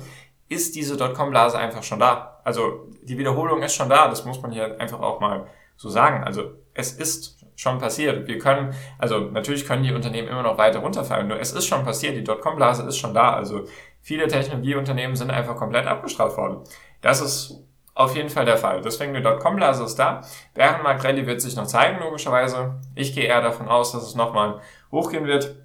ist 0.50 0.76
diese 0.76 0.98
Dotcom-Blase 0.98 1.58
einfach 1.58 1.84
schon 1.84 2.00
da. 2.00 2.42
Also 2.44 2.88
die 3.04 3.18
Wiederholung 3.18 3.62
ist 3.62 3.76
schon 3.76 3.90
da. 3.90 4.08
Das 4.08 4.26
muss 4.26 4.42
man 4.42 4.52
hier 4.52 4.80
einfach 4.80 5.00
auch 5.00 5.20
mal 5.20 5.48
so 5.76 5.90
sagen. 5.90 6.24
Also 6.24 6.52
es 6.74 6.94
ist 6.94 7.46
schon 7.56 7.78
passiert. 7.78 8.28
Wir 8.28 8.40
können, 8.40 8.74
also 8.98 9.20
natürlich 9.20 9.66
können 9.66 9.84
die 9.84 9.94
Unternehmen 9.94 10.28
immer 10.28 10.44
noch 10.44 10.58
weiter 10.58 10.80
runterfallen. 10.80 11.28
Nur 11.28 11.40
es 11.40 11.52
ist 11.52 11.66
schon 11.66 11.84
passiert. 11.84 12.16
Die 12.16 12.24
Dotcom-Blase 12.24 12.84
ist 12.84 12.98
schon 12.98 13.14
da. 13.14 13.34
Also 13.34 13.66
viele 14.02 14.28
Technologieunternehmen 14.28 15.16
sind 15.16 15.32
einfach 15.32 15.56
komplett 15.56 15.88
abgestraft 15.88 16.38
worden. 16.38 16.64
Das 17.02 17.22
ist 17.22 17.64
auf 18.00 18.16
jeden 18.16 18.30
Fall 18.30 18.46
der 18.46 18.56
Fall. 18.56 18.82
Deswegen 18.82 19.14
die 19.14 19.22
Dotcom-Blase 19.22 19.84
ist 19.84 19.98
da. 19.98 20.22
Bärenmarkt 20.54 21.04
Rallye 21.04 21.28
wird 21.28 21.42
sich 21.42 21.58
noch 21.58 21.68
zeigen, 21.68 22.00
logischerweise. 22.00 22.76
Ich 22.96 23.14
gehe 23.14 23.26
eher 23.26 23.42
davon 23.42 23.68
aus, 23.68 23.92
dass 23.92 24.04
es 24.04 24.16
nochmal 24.16 24.62
hochgehen 24.90 25.28
wird 25.28 25.58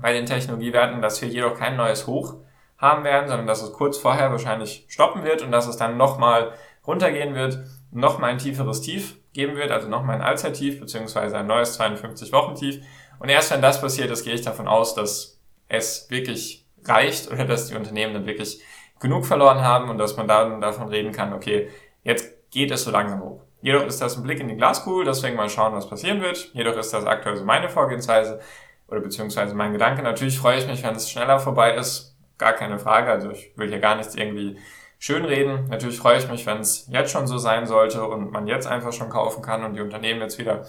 bei 0.00 0.12
den 0.12 0.26
Technologiewerten, 0.26 1.02
dass 1.02 1.20
wir 1.20 1.28
jedoch 1.28 1.58
kein 1.58 1.76
neues 1.76 2.06
Hoch 2.06 2.34
haben 2.78 3.02
werden, 3.02 3.26
sondern 3.26 3.48
dass 3.48 3.62
es 3.62 3.72
kurz 3.72 3.98
vorher 3.98 4.30
wahrscheinlich 4.30 4.86
stoppen 4.88 5.24
wird 5.24 5.42
und 5.42 5.50
dass 5.50 5.66
es 5.66 5.76
dann 5.76 5.96
nochmal 5.96 6.52
runtergehen 6.86 7.34
wird, 7.34 7.58
nochmal 7.90 8.30
ein 8.30 8.38
tieferes 8.38 8.80
Tief 8.80 9.16
geben 9.32 9.56
wird, 9.56 9.72
also 9.72 9.88
nochmal 9.88 10.16
ein 10.16 10.22
Allzeittief, 10.22 10.78
beziehungsweise 10.78 11.36
ein 11.36 11.48
neues 11.48 11.80
52-Wochen-Tief. 11.80 12.80
Und 13.18 13.28
erst 13.28 13.50
wenn 13.50 13.60
das 13.60 13.80
passiert 13.80 14.12
ist, 14.12 14.22
gehe 14.22 14.34
ich 14.34 14.42
davon 14.42 14.68
aus, 14.68 14.94
dass 14.94 15.40
es 15.66 16.08
wirklich 16.10 16.64
reicht 16.84 17.28
oder 17.28 17.44
dass 17.44 17.66
die 17.66 17.74
Unternehmen 17.74 18.14
dann 18.14 18.26
wirklich 18.26 18.62
genug 19.00 19.26
verloren 19.26 19.62
haben 19.62 19.90
und 19.90 19.98
dass 19.98 20.16
man 20.16 20.28
dann 20.28 20.60
davon 20.60 20.88
reden 20.88 21.12
kann, 21.12 21.32
okay, 21.32 21.68
jetzt 22.02 22.50
geht 22.50 22.70
es 22.70 22.84
so 22.84 22.90
langsam 22.90 23.22
hoch. 23.22 23.42
Jedoch 23.60 23.84
ist 23.84 24.00
das 24.00 24.16
ein 24.16 24.22
Blick 24.22 24.40
in 24.40 24.48
die 24.48 24.56
Glaskugel, 24.56 25.04
deswegen 25.04 25.36
mal 25.36 25.48
schauen, 25.48 25.74
was 25.74 25.88
passieren 25.88 26.22
wird. 26.22 26.50
Jedoch 26.52 26.76
ist 26.76 26.92
das 26.92 27.04
aktuell 27.04 27.36
so 27.36 27.44
meine 27.44 27.68
Vorgehensweise 27.68 28.40
oder 28.88 29.00
beziehungsweise 29.00 29.54
mein 29.54 29.72
Gedanke. 29.72 30.02
Natürlich 30.02 30.38
freue 30.38 30.58
ich 30.58 30.66
mich, 30.66 30.82
wenn 30.82 30.94
es 30.94 31.10
schneller 31.10 31.40
vorbei 31.40 31.74
ist. 31.74 32.16
Gar 32.38 32.52
keine 32.52 32.78
Frage. 32.78 33.10
Also 33.10 33.30
ich 33.30 33.52
will 33.56 33.68
hier 33.68 33.80
gar 33.80 33.96
nichts 33.96 34.14
irgendwie 34.14 34.58
schönreden. 34.98 35.68
Natürlich 35.68 35.98
freue 35.98 36.18
ich 36.18 36.30
mich, 36.30 36.46
wenn 36.46 36.58
es 36.58 36.86
jetzt 36.90 37.10
schon 37.10 37.26
so 37.26 37.38
sein 37.38 37.66
sollte 37.66 38.04
und 38.04 38.30
man 38.30 38.46
jetzt 38.46 38.66
einfach 38.66 38.92
schon 38.92 39.10
kaufen 39.10 39.42
kann 39.42 39.64
und 39.64 39.74
die 39.74 39.80
Unternehmen 39.80 40.20
jetzt 40.20 40.38
wieder 40.38 40.64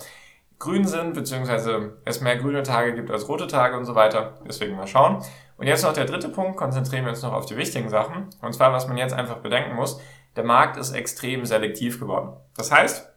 grün 0.59 0.87
sind, 0.87 1.13
beziehungsweise 1.13 1.97
es 2.03 2.21
mehr 2.21 2.37
grüne 2.37 2.63
Tage 2.63 2.95
gibt 2.95 3.11
als 3.11 3.29
rote 3.29 3.47
Tage 3.47 3.77
und 3.77 3.85
so 3.85 3.95
weiter. 3.95 4.39
Deswegen 4.47 4.75
mal 4.75 4.87
schauen. 4.87 5.23
Und 5.57 5.67
jetzt 5.67 5.83
noch 5.83 5.93
der 5.93 6.05
dritte 6.05 6.29
Punkt, 6.29 6.57
konzentrieren 6.57 7.03
wir 7.05 7.09
uns 7.09 7.23
noch 7.23 7.33
auf 7.33 7.45
die 7.45 7.57
wichtigen 7.57 7.89
Sachen. 7.89 8.29
Und 8.41 8.53
zwar, 8.53 8.71
was 8.71 8.87
man 8.87 8.97
jetzt 8.97 9.13
einfach 9.13 9.37
bedenken 9.37 9.75
muss, 9.75 9.99
der 10.35 10.43
Markt 10.43 10.77
ist 10.77 10.91
extrem 10.91 11.45
selektiv 11.45 11.99
geworden. 11.99 12.37
Das 12.55 12.71
heißt, 12.71 13.11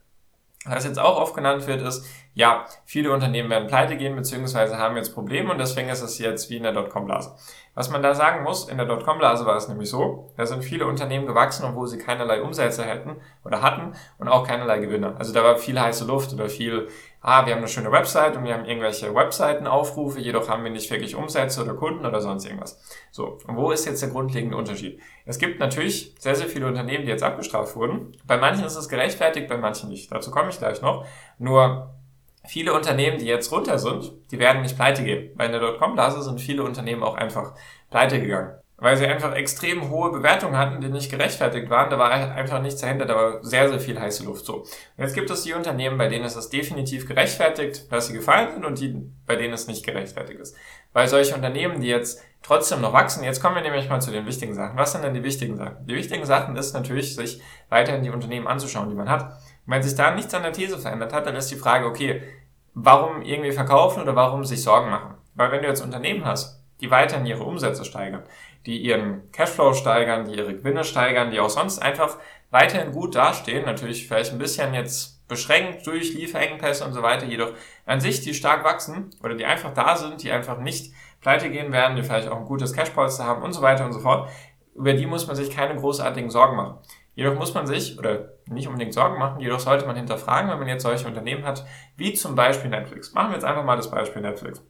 was 0.65 0.85
jetzt 0.85 0.99
auch 0.99 1.17
oft 1.17 1.35
genannt 1.35 1.67
wird, 1.67 1.81
ist, 1.81 2.05
ja, 2.33 2.65
viele 2.85 3.11
Unternehmen 3.11 3.49
werden 3.49 3.67
pleite 3.67 3.97
gehen, 3.97 4.15
beziehungsweise 4.15 4.77
haben 4.77 4.95
jetzt 4.95 5.13
Probleme 5.13 5.51
und 5.51 5.57
deswegen 5.57 5.89
ist 5.89 6.01
es 6.01 6.17
jetzt 6.17 6.49
wie 6.49 6.57
in 6.57 6.63
der 6.63 6.71
Dotcom-Blase. 6.71 7.35
Was 7.73 7.89
man 7.89 8.01
da 8.01 8.15
sagen 8.15 8.43
muss, 8.43 8.69
in 8.69 8.77
der 8.77 8.85
Dotcom-Blase 8.85 9.45
war 9.45 9.57
es 9.57 9.67
nämlich 9.67 9.89
so, 9.89 10.31
da 10.37 10.45
sind 10.45 10.63
viele 10.63 10.85
Unternehmen 10.85 11.25
gewachsen, 11.25 11.65
obwohl 11.65 11.87
sie 11.87 11.97
keinerlei 11.97 12.41
Umsätze 12.41 12.83
hätten 12.83 13.17
oder 13.43 13.61
hatten 13.61 13.93
und 14.17 14.29
auch 14.29 14.47
keinerlei 14.47 14.79
Gewinne. 14.79 15.15
Also 15.17 15.33
da 15.33 15.43
war 15.43 15.57
viel 15.57 15.79
heiße 15.79 16.05
Luft 16.05 16.33
oder 16.33 16.47
viel, 16.47 16.87
ah, 17.21 17.45
wir 17.45 17.53
haben 17.53 17.59
eine 17.59 17.67
schöne 17.67 17.91
Website 17.91 18.37
und 18.37 18.45
wir 18.45 18.53
haben 18.53 18.65
irgendwelche 18.65 19.13
Webseitenaufrufe, 19.13 20.19
jedoch 20.19 20.47
haben 20.47 20.63
wir 20.63 20.71
nicht 20.71 20.89
wirklich 20.89 21.15
Umsätze 21.15 21.61
oder 21.61 21.73
Kunden 21.73 22.05
oder 22.05 22.21
sonst 22.21 22.45
irgendwas. 22.45 22.81
So, 23.11 23.39
und 23.45 23.57
wo 23.57 23.71
ist 23.71 23.85
jetzt 23.85 24.01
der 24.01 24.09
grundlegende 24.09 24.55
Unterschied? 24.55 25.01
Es 25.25 25.37
gibt 25.37 25.59
natürlich 25.59 26.15
sehr, 26.17 26.35
sehr 26.35 26.47
viele 26.47 26.67
Unternehmen, 26.67 27.03
die 27.03 27.11
jetzt 27.11 27.23
abgestraft 27.23 27.75
wurden. 27.75 28.17
Bei 28.25 28.37
manchen 28.37 28.63
ist 28.63 28.75
es 28.77 28.87
gerechtfertigt, 28.87 29.49
bei 29.49 29.57
manchen 29.57 29.89
nicht. 29.89 30.11
Dazu 30.11 30.31
komme 30.31 30.49
ich 30.49 30.57
gleich 30.57 30.81
noch. 30.81 31.05
Nur 31.37 31.93
viele 32.45 32.73
Unternehmen, 32.73 33.19
die 33.19 33.25
jetzt 33.25 33.51
runter 33.51 33.77
sind, 33.79 34.11
die 34.31 34.39
werden 34.39 34.61
nicht 34.61 34.75
pleite 34.75 35.03
gehen. 35.03 35.35
Bei 35.35 35.47
der 35.47 35.59
Dotcom-Blase 35.59 36.23
sind 36.23 36.41
viele 36.41 36.63
Unternehmen 36.63 37.03
auch 37.03 37.15
einfach 37.15 37.53
pleite 37.89 38.19
gegangen. 38.19 38.55
Weil 38.77 38.97
sie 38.97 39.05
einfach 39.05 39.35
extrem 39.35 39.91
hohe 39.91 40.11
Bewertungen 40.11 40.57
hatten, 40.57 40.81
die 40.81 40.89
nicht 40.89 41.11
gerechtfertigt 41.11 41.69
waren. 41.69 41.91
Da 41.91 41.99
war 41.99 42.09
einfach 42.09 42.59
nichts 42.63 42.81
dahinter, 42.81 43.05
da 43.05 43.15
war 43.15 43.43
sehr, 43.43 43.69
sehr 43.69 43.79
viel 43.79 43.99
heiße 43.99 44.23
Luft. 44.23 44.43
So. 44.43 44.61
Und 44.61 44.69
jetzt 44.97 45.13
gibt 45.13 45.29
es 45.29 45.43
die 45.43 45.53
Unternehmen, 45.53 45.99
bei 45.99 46.07
denen 46.07 46.25
es 46.25 46.49
definitiv 46.49 47.07
gerechtfertigt, 47.07 47.91
dass 47.91 48.07
sie 48.07 48.13
gefallen 48.13 48.53
sind 48.53 48.65
und 48.65 48.79
die, 48.79 48.95
bei 49.27 49.35
denen 49.35 49.53
es 49.53 49.67
nicht 49.67 49.85
gerechtfertigt 49.85 50.39
ist. 50.39 50.55
Weil 50.93 51.07
solche 51.07 51.35
Unternehmen, 51.35 51.79
die 51.79 51.89
jetzt 51.89 52.23
trotzdem 52.41 52.81
noch 52.81 52.91
wachsen, 52.91 53.23
jetzt 53.23 53.39
kommen 53.39 53.55
wir 53.55 53.61
nämlich 53.61 53.87
mal 53.87 54.01
zu 54.01 54.09
den 54.09 54.25
wichtigen 54.25 54.55
Sachen. 54.55 54.75
Was 54.77 54.93
sind 54.93 55.03
denn 55.03 55.13
die 55.13 55.23
wichtigen 55.23 55.57
Sachen? 55.57 55.85
Die 55.85 55.93
wichtigen 55.93 56.25
Sachen 56.25 56.55
ist 56.55 56.73
natürlich, 56.73 57.15
sich 57.15 57.39
weiterhin 57.69 58.01
die 58.01 58.09
Unternehmen 58.09 58.47
anzuschauen, 58.47 58.89
die 58.89 58.95
man 58.95 59.09
hat. 59.09 59.31
Wenn 59.65 59.83
sich 59.83 59.95
da 59.95 60.11
nichts 60.11 60.33
an 60.33 60.43
der 60.43 60.53
These 60.53 60.77
verändert 60.77 61.13
hat, 61.13 61.25
dann 61.25 61.35
ist 61.35 61.51
die 61.51 61.55
Frage, 61.55 61.85
okay, 61.85 62.23
warum 62.73 63.21
irgendwie 63.21 63.51
verkaufen 63.51 64.01
oder 64.01 64.15
warum 64.15 64.45
sich 64.45 64.63
Sorgen 64.63 64.89
machen? 64.89 65.15
Weil 65.35 65.51
wenn 65.51 65.61
du 65.61 65.67
jetzt 65.67 65.81
Unternehmen 65.81 66.25
hast, 66.25 66.63
die 66.81 66.89
weiterhin 66.91 67.25
ihre 67.25 67.43
Umsätze 67.43 67.85
steigern, 67.85 68.23
die 68.65 68.77
ihren 68.77 69.31
Cashflow 69.31 69.73
steigern, 69.73 70.25
die 70.25 70.35
ihre 70.35 70.55
Gewinne 70.55 70.83
steigern, 70.83 71.31
die 71.31 71.39
auch 71.39 71.49
sonst 71.49 71.79
einfach 71.79 72.17
weiterhin 72.49 72.91
gut 72.91 73.15
dastehen, 73.15 73.65
natürlich 73.65 74.07
vielleicht 74.07 74.31
ein 74.31 74.39
bisschen 74.39 74.73
jetzt 74.73 75.27
beschränkt 75.27 75.87
durch 75.87 76.13
Lieferengpässe 76.13 76.83
und 76.83 76.93
so 76.93 77.01
weiter, 77.01 77.25
jedoch 77.25 77.53
an 77.85 78.01
sich, 78.01 78.21
die 78.21 78.33
stark 78.33 78.63
wachsen 78.63 79.11
oder 79.23 79.35
die 79.35 79.45
einfach 79.45 79.73
da 79.73 79.95
sind, 79.95 80.23
die 80.23 80.31
einfach 80.31 80.57
nicht 80.57 80.93
pleite 81.21 81.49
gehen 81.49 81.71
werden, 81.71 81.95
die 81.95 82.03
vielleicht 82.03 82.27
auch 82.27 82.37
ein 82.37 82.45
gutes 82.45 82.73
Cashpolster 82.73 83.25
haben 83.25 83.41
und 83.41 83.53
so 83.53 83.61
weiter 83.61 83.85
und 83.85 83.93
so 83.93 83.99
fort, 83.99 84.29
über 84.75 84.93
die 84.93 85.05
muss 85.05 85.27
man 85.27 85.35
sich 85.35 85.49
keine 85.49 85.79
großartigen 85.79 86.29
Sorgen 86.29 86.57
machen. 86.57 86.79
Jedoch 87.21 87.35
muss 87.35 87.53
man 87.53 87.67
sich, 87.67 87.99
oder 87.99 88.33
nicht 88.47 88.67
unbedingt 88.67 88.95
Sorgen 88.95 89.19
machen, 89.19 89.41
jedoch 89.41 89.59
sollte 89.59 89.85
man 89.85 89.95
hinterfragen, 89.95 90.49
wenn 90.49 90.57
man 90.57 90.67
jetzt 90.67 90.81
solche 90.81 91.05
Unternehmen 91.05 91.45
hat, 91.45 91.63
wie 91.95 92.13
zum 92.13 92.33
Beispiel 92.33 92.71
Netflix. 92.71 93.13
Machen 93.13 93.29
wir 93.29 93.35
jetzt 93.35 93.43
einfach 93.43 93.63
mal 93.63 93.75
das 93.75 93.91
Beispiel 93.91 94.23
Netflix. 94.23 94.63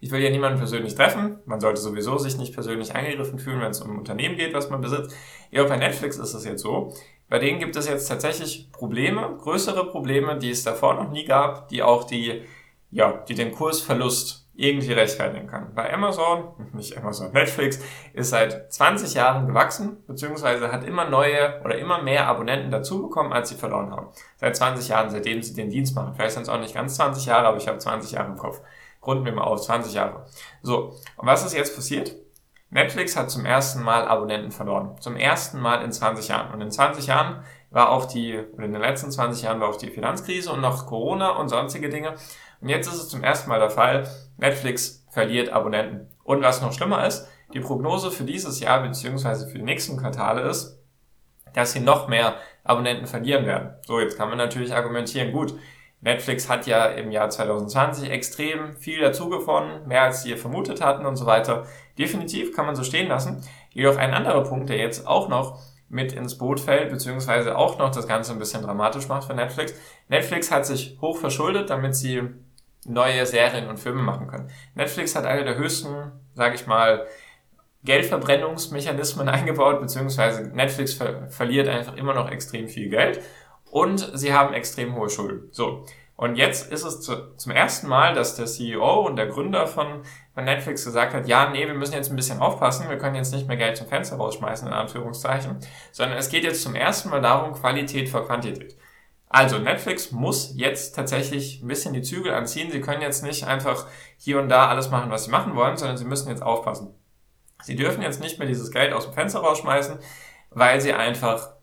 Ich 0.00 0.10
will 0.10 0.22
ja 0.22 0.30
niemanden 0.30 0.56
persönlich 0.56 0.94
treffen. 0.94 1.40
Man 1.44 1.60
sollte 1.60 1.82
sowieso 1.82 2.16
sich 2.16 2.38
nicht 2.38 2.54
persönlich 2.54 2.94
angegriffen 2.94 3.38
fühlen, 3.38 3.60
wenn 3.60 3.72
es 3.72 3.82
um 3.82 3.90
ein 3.90 3.98
Unternehmen 3.98 4.36
geht, 4.36 4.54
was 4.54 4.70
man 4.70 4.80
besitzt. 4.80 5.14
Ja, 5.50 5.62
bei 5.64 5.76
Netflix 5.76 6.16
ist 6.16 6.32
es 6.32 6.46
jetzt 6.46 6.62
so. 6.62 6.94
Bei 7.28 7.38
denen 7.38 7.58
gibt 7.58 7.76
es 7.76 7.86
jetzt 7.86 8.08
tatsächlich 8.08 8.72
Probleme, 8.72 9.36
größere 9.38 9.90
Probleme, 9.90 10.38
die 10.38 10.52
es 10.52 10.62
davor 10.62 10.94
noch 10.94 11.10
nie 11.10 11.26
gab, 11.26 11.68
die 11.68 11.82
auch 11.82 12.04
die, 12.04 12.44
ja, 12.90 13.12
die 13.28 13.34
den 13.34 13.52
Kursverlust 13.52 14.41
irgendwie 14.54 14.92
rechtfertigen 14.92 15.46
kann. 15.46 15.74
Bei 15.74 15.92
Amazon, 15.92 16.48
nicht 16.74 16.96
Amazon, 16.96 17.32
Netflix 17.32 17.80
ist 18.12 18.30
seit 18.30 18.72
20 18.72 19.14
Jahren 19.14 19.46
gewachsen, 19.46 20.04
beziehungsweise 20.06 20.70
hat 20.70 20.84
immer 20.84 21.08
neue 21.08 21.60
oder 21.64 21.78
immer 21.78 22.02
mehr 22.02 22.26
Abonnenten 22.26 22.70
dazu 22.70 23.02
bekommen, 23.02 23.32
als 23.32 23.48
sie 23.48 23.54
verloren 23.54 23.90
haben. 23.90 24.08
Seit 24.36 24.54
20 24.56 24.88
Jahren, 24.88 25.10
seitdem 25.10 25.42
sie 25.42 25.54
den 25.54 25.70
Dienst 25.70 25.96
machen. 25.96 26.14
Vielleicht 26.14 26.34
sind 26.34 26.42
es 26.42 26.48
auch 26.48 26.60
nicht 26.60 26.74
ganz 26.74 26.96
20 26.96 27.24
Jahre, 27.26 27.46
aber 27.48 27.56
ich 27.56 27.66
habe 27.66 27.78
20 27.78 28.12
Jahre 28.12 28.28
im 28.28 28.36
Kopf. 28.36 28.60
Runden 29.04 29.24
wir 29.24 29.32
mal 29.32 29.44
auf, 29.44 29.62
20 29.62 29.94
Jahre. 29.94 30.26
So, 30.62 30.96
und 31.16 31.26
was 31.26 31.44
ist 31.44 31.54
jetzt 31.54 31.74
passiert? 31.74 32.14
Netflix 32.70 33.16
hat 33.16 33.30
zum 33.30 33.44
ersten 33.44 33.82
Mal 33.82 34.06
Abonnenten 34.06 34.50
verloren. 34.50 34.96
Zum 35.00 35.16
ersten 35.16 35.60
Mal 35.60 35.82
in 35.82 35.92
20 35.92 36.28
Jahren. 36.28 36.54
Und 36.54 36.60
in 36.60 36.70
20 36.70 37.06
Jahren 37.06 37.42
war 37.72 37.90
auch 37.90 38.04
die, 38.04 38.38
oder 38.38 38.66
in 38.66 38.72
den 38.72 38.82
letzten 38.82 39.10
20 39.10 39.42
Jahren 39.42 39.60
war 39.60 39.68
auch 39.68 39.76
die 39.76 39.90
Finanzkrise 39.90 40.52
und 40.52 40.60
noch 40.60 40.86
Corona 40.86 41.30
und 41.30 41.48
sonstige 41.48 41.88
Dinge. 41.88 42.14
Und 42.60 42.68
jetzt 42.68 42.86
ist 42.86 43.00
es 43.00 43.08
zum 43.08 43.24
ersten 43.24 43.48
Mal 43.48 43.58
der 43.58 43.70
Fall, 43.70 44.06
Netflix 44.36 45.04
verliert 45.10 45.48
Abonnenten. 45.50 46.08
Und 46.22 46.42
was 46.42 46.62
noch 46.62 46.72
schlimmer 46.72 47.06
ist, 47.06 47.28
die 47.52 47.60
Prognose 47.60 48.10
für 48.10 48.24
dieses 48.24 48.60
Jahr 48.60 48.82
bzw. 48.82 49.50
für 49.50 49.58
die 49.58 49.64
nächsten 49.64 49.96
Quartale 49.96 50.42
ist, 50.42 50.78
dass 51.54 51.72
sie 51.72 51.80
noch 51.80 52.08
mehr 52.08 52.36
Abonnenten 52.64 53.06
verlieren 53.06 53.46
werden. 53.46 53.74
So, 53.86 54.00
jetzt 54.00 54.16
kann 54.16 54.28
man 54.28 54.38
natürlich 54.38 54.74
argumentieren, 54.74 55.32
gut, 55.32 55.54
Netflix 56.00 56.48
hat 56.48 56.66
ja 56.66 56.86
im 56.86 57.10
Jahr 57.10 57.30
2020 57.30 58.10
extrem 58.10 58.76
viel 58.76 59.00
dazugewonnen, 59.00 59.86
mehr 59.86 60.02
als 60.02 60.22
sie 60.22 60.34
vermutet 60.36 60.80
hatten 60.80 61.06
und 61.06 61.16
so 61.16 61.26
weiter. 61.26 61.66
Definitiv 61.98 62.54
kann 62.54 62.66
man 62.66 62.74
so 62.74 62.82
stehen 62.82 63.08
lassen. 63.08 63.42
Jedoch 63.70 63.96
ein 63.96 64.12
anderer 64.12 64.42
Punkt, 64.42 64.68
der 64.68 64.78
jetzt 64.78 65.06
auch 65.06 65.28
noch 65.28 65.60
mit 65.92 66.14
ins 66.14 66.38
Boot 66.38 66.58
fällt, 66.58 66.90
beziehungsweise 66.90 67.56
auch 67.56 67.78
noch 67.78 67.90
das 67.90 68.08
Ganze 68.08 68.32
ein 68.32 68.38
bisschen 68.38 68.62
dramatisch 68.62 69.08
macht 69.08 69.24
für 69.24 69.34
Netflix. 69.34 69.74
Netflix 70.08 70.50
hat 70.50 70.64
sich 70.64 70.96
hoch 71.02 71.18
verschuldet, 71.18 71.68
damit 71.68 71.94
sie 71.94 72.22
neue 72.86 73.26
Serien 73.26 73.68
und 73.68 73.78
Filme 73.78 74.02
machen 74.02 74.26
können. 74.26 74.50
Netflix 74.74 75.14
hat 75.14 75.26
eine 75.26 75.44
der 75.44 75.56
höchsten, 75.56 76.12
sage 76.34 76.54
ich 76.54 76.66
mal, 76.66 77.06
Geldverbrennungsmechanismen 77.84 79.28
eingebaut, 79.28 79.80
beziehungsweise 79.80 80.44
Netflix 80.44 80.94
ver 80.94 81.28
verliert 81.28 81.68
einfach 81.68 81.96
immer 81.96 82.14
noch 82.14 82.30
extrem 82.30 82.68
viel 82.68 82.88
Geld 82.88 83.20
und 83.70 84.12
sie 84.14 84.32
haben 84.32 84.54
extrem 84.54 84.96
hohe 84.96 85.10
Schulden. 85.10 85.48
So. 85.50 85.84
Und 86.16 86.36
jetzt 86.36 86.72
ist 86.72 86.84
es 86.84 87.02
zu, 87.02 87.36
zum 87.36 87.52
ersten 87.52 87.88
Mal, 87.88 88.14
dass 88.14 88.36
der 88.36 88.46
CEO 88.46 89.06
und 89.06 89.16
der 89.16 89.26
Gründer 89.26 89.66
von, 89.66 90.02
von 90.34 90.44
Netflix 90.44 90.84
gesagt 90.84 91.14
hat, 91.14 91.26
ja, 91.26 91.50
nee, 91.50 91.66
wir 91.66 91.74
müssen 91.74 91.94
jetzt 91.94 92.10
ein 92.10 92.16
bisschen 92.16 92.40
aufpassen, 92.40 92.88
wir 92.88 92.98
können 92.98 93.16
jetzt 93.16 93.32
nicht 93.32 93.46
mehr 93.46 93.56
Geld 93.56 93.76
zum 93.76 93.86
Fenster 93.86 94.16
rausschmeißen, 94.16 94.66
in 94.66 94.72
Anführungszeichen, 94.72 95.58
sondern 95.92 96.18
es 96.18 96.30
geht 96.30 96.44
jetzt 96.44 96.62
zum 96.62 96.74
ersten 96.74 97.10
Mal 97.10 97.20
darum, 97.20 97.52
Qualität 97.52 98.08
vor 98.08 98.26
Quantität. 98.26 98.76
Also 99.28 99.58
Netflix 99.58 100.12
muss 100.12 100.52
jetzt 100.56 100.94
tatsächlich 100.94 101.62
ein 101.62 101.68
bisschen 101.68 101.94
die 101.94 102.02
Zügel 102.02 102.34
anziehen. 102.34 102.70
Sie 102.70 102.82
können 102.82 103.00
jetzt 103.00 103.22
nicht 103.22 103.44
einfach 103.44 103.86
hier 104.18 104.38
und 104.38 104.50
da 104.50 104.68
alles 104.68 104.90
machen, 104.90 105.10
was 105.10 105.24
sie 105.24 105.30
machen 105.30 105.56
wollen, 105.56 105.78
sondern 105.78 105.96
sie 105.96 106.04
müssen 106.04 106.28
jetzt 106.28 106.42
aufpassen. 106.42 106.94
Sie 107.62 107.76
dürfen 107.76 108.02
jetzt 108.02 108.20
nicht 108.20 108.38
mehr 108.38 108.46
dieses 108.46 108.70
Geld 108.70 108.92
aus 108.92 109.04
dem 109.04 109.14
Fenster 109.14 109.40
rausschmeißen, 109.40 109.98
weil 110.50 110.82
sie 110.82 110.92
einfach 110.92 111.54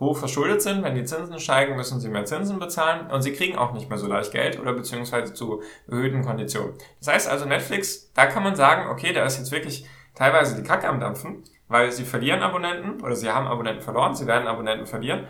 hoch 0.00 0.16
verschuldet 0.16 0.62
sind. 0.62 0.82
Wenn 0.82 0.94
die 0.94 1.04
Zinsen 1.04 1.38
steigen, 1.38 1.76
müssen 1.76 2.00
sie 2.00 2.08
mehr 2.08 2.24
Zinsen 2.24 2.58
bezahlen 2.58 3.10
und 3.10 3.22
sie 3.22 3.32
kriegen 3.32 3.56
auch 3.56 3.72
nicht 3.72 3.88
mehr 3.88 3.98
so 3.98 4.06
leicht 4.06 4.32
Geld 4.32 4.60
oder 4.60 4.72
beziehungsweise 4.72 5.34
zu 5.34 5.62
erhöhten 5.88 6.24
Konditionen. 6.24 6.74
Das 6.98 7.14
heißt 7.14 7.28
also 7.28 7.46
Netflix, 7.46 8.12
da 8.14 8.26
kann 8.26 8.42
man 8.42 8.56
sagen, 8.56 8.90
okay, 8.90 9.12
da 9.12 9.24
ist 9.24 9.38
jetzt 9.38 9.52
wirklich 9.52 9.86
teilweise 10.14 10.56
die 10.56 10.66
Kacke 10.66 10.88
am 10.88 11.00
Dampfen, 11.00 11.44
weil 11.68 11.92
sie 11.92 12.04
verlieren 12.04 12.42
Abonnenten 12.42 13.02
oder 13.02 13.16
sie 13.16 13.30
haben 13.30 13.46
Abonnenten 13.46 13.82
verloren, 13.82 14.14
sie 14.14 14.26
werden 14.26 14.46
Abonnenten 14.46 14.86
verlieren 14.86 15.26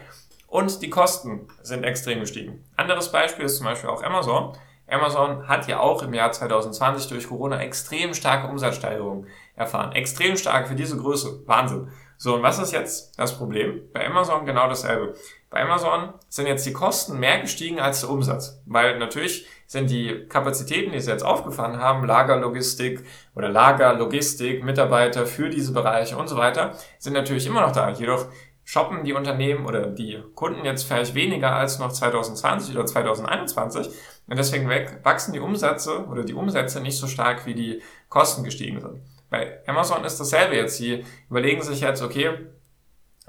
und 0.49 0.83
die 0.83 0.91
Kosten 0.91 1.49
sind 1.63 1.85
extrem 1.85 2.21
gestiegen. 2.21 2.65
Anderes 2.77 3.11
Beispiel 3.11 3.47
ist 3.47 3.57
zum 3.57 3.67
Beispiel 3.67 3.91
auch 3.91 4.03
Amazon. 4.03 4.57
Amazon 4.89 5.49
hat 5.49 5.67
ja 5.67 5.81
auch 5.81 6.03
im 6.03 6.15
Jahr 6.15 6.31
2020 6.31 7.09
durch 7.09 7.29
Corona 7.29 7.61
extrem 7.61 8.15
starke 8.15 8.49
Umsatzsteigerungen 8.49 9.27
erfahren. 9.57 9.93
Extrem 9.93 10.37
stark 10.37 10.69
für 10.69 10.77
diese 10.77 10.97
Größe. 10.97 11.43
Wahnsinn. 11.47 11.89
So, 12.19 12.35
und 12.35 12.43
was 12.43 12.59
ist 12.59 12.73
jetzt 12.73 13.19
das 13.19 13.37
Problem? 13.37 13.83
Bei 13.93 14.07
Amazon 14.07 14.47
genau 14.47 14.69
dasselbe. 14.69 15.15
Bei 15.51 15.63
Amazon 15.63 16.15
sind 16.29 16.47
jetzt 16.47 16.65
die 16.67 16.73
Kosten 16.73 17.19
mehr 17.19 17.41
gestiegen 17.41 17.79
als 17.79 18.01
der 18.01 18.11
Umsatz. 18.11 18.61
Weil 18.67 18.99
natürlich 18.99 19.47
sind 19.67 19.91
die 19.91 20.27
Kapazitäten, 20.29 20.93
die 20.93 21.01
sie 21.01 21.11
jetzt 21.11 21.25
aufgefahren 21.25 21.79
haben, 21.79 22.07
Lagerlogistik 22.07 23.05
oder 23.35 23.49
Lagerlogistik, 23.49 24.65
Mitarbeiter 24.65 25.27
für 25.27 25.51
diese 25.51 25.73
Bereiche 25.73 26.17
und 26.17 26.29
so 26.29 26.37
weiter, 26.37 26.73
sind 26.99 27.13
natürlich 27.13 27.47
immer 27.47 27.61
noch 27.61 27.73
da. 27.73 27.91
Jedoch 27.91 28.27
shoppen 28.65 29.05
die 29.05 29.13
Unternehmen 29.13 29.65
oder 29.65 29.87
die 29.87 30.23
Kunden 30.35 30.65
jetzt 30.65 30.85
vielleicht 30.85 31.15
weniger 31.15 31.55
als 31.55 31.79
noch 31.79 31.93
2020 31.93 32.75
oder 32.75 32.85
2021 32.85 33.89
und 34.27 34.37
deswegen 34.37 34.69
wachsen 35.05 35.33
die 35.33 35.41
Umsätze 35.41 36.05
oder 36.07 36.25
die 36.25 36.35
Umsätze 36.35 36.81
nicht 36.81 36.99
so 36.99 37.07
stark, 37.07 37.47
wie 37.47 37.55
die 37.55 37.83
Kosten 38.09 38.43
gestiegen 38.43 38.81
sind. 38.81 39.01
Bei 39.31 39.61
Amazon 39.67 40.05
ist 40.05 40.19
dasselbe 40.19 40.57
jetzt. 40.57 40.77
Sie 40.77 41.05
überlegen 41.29 41.63
sich 41.63 41.81
jetzt, 41.81 42.03
okay, 42.03 42.31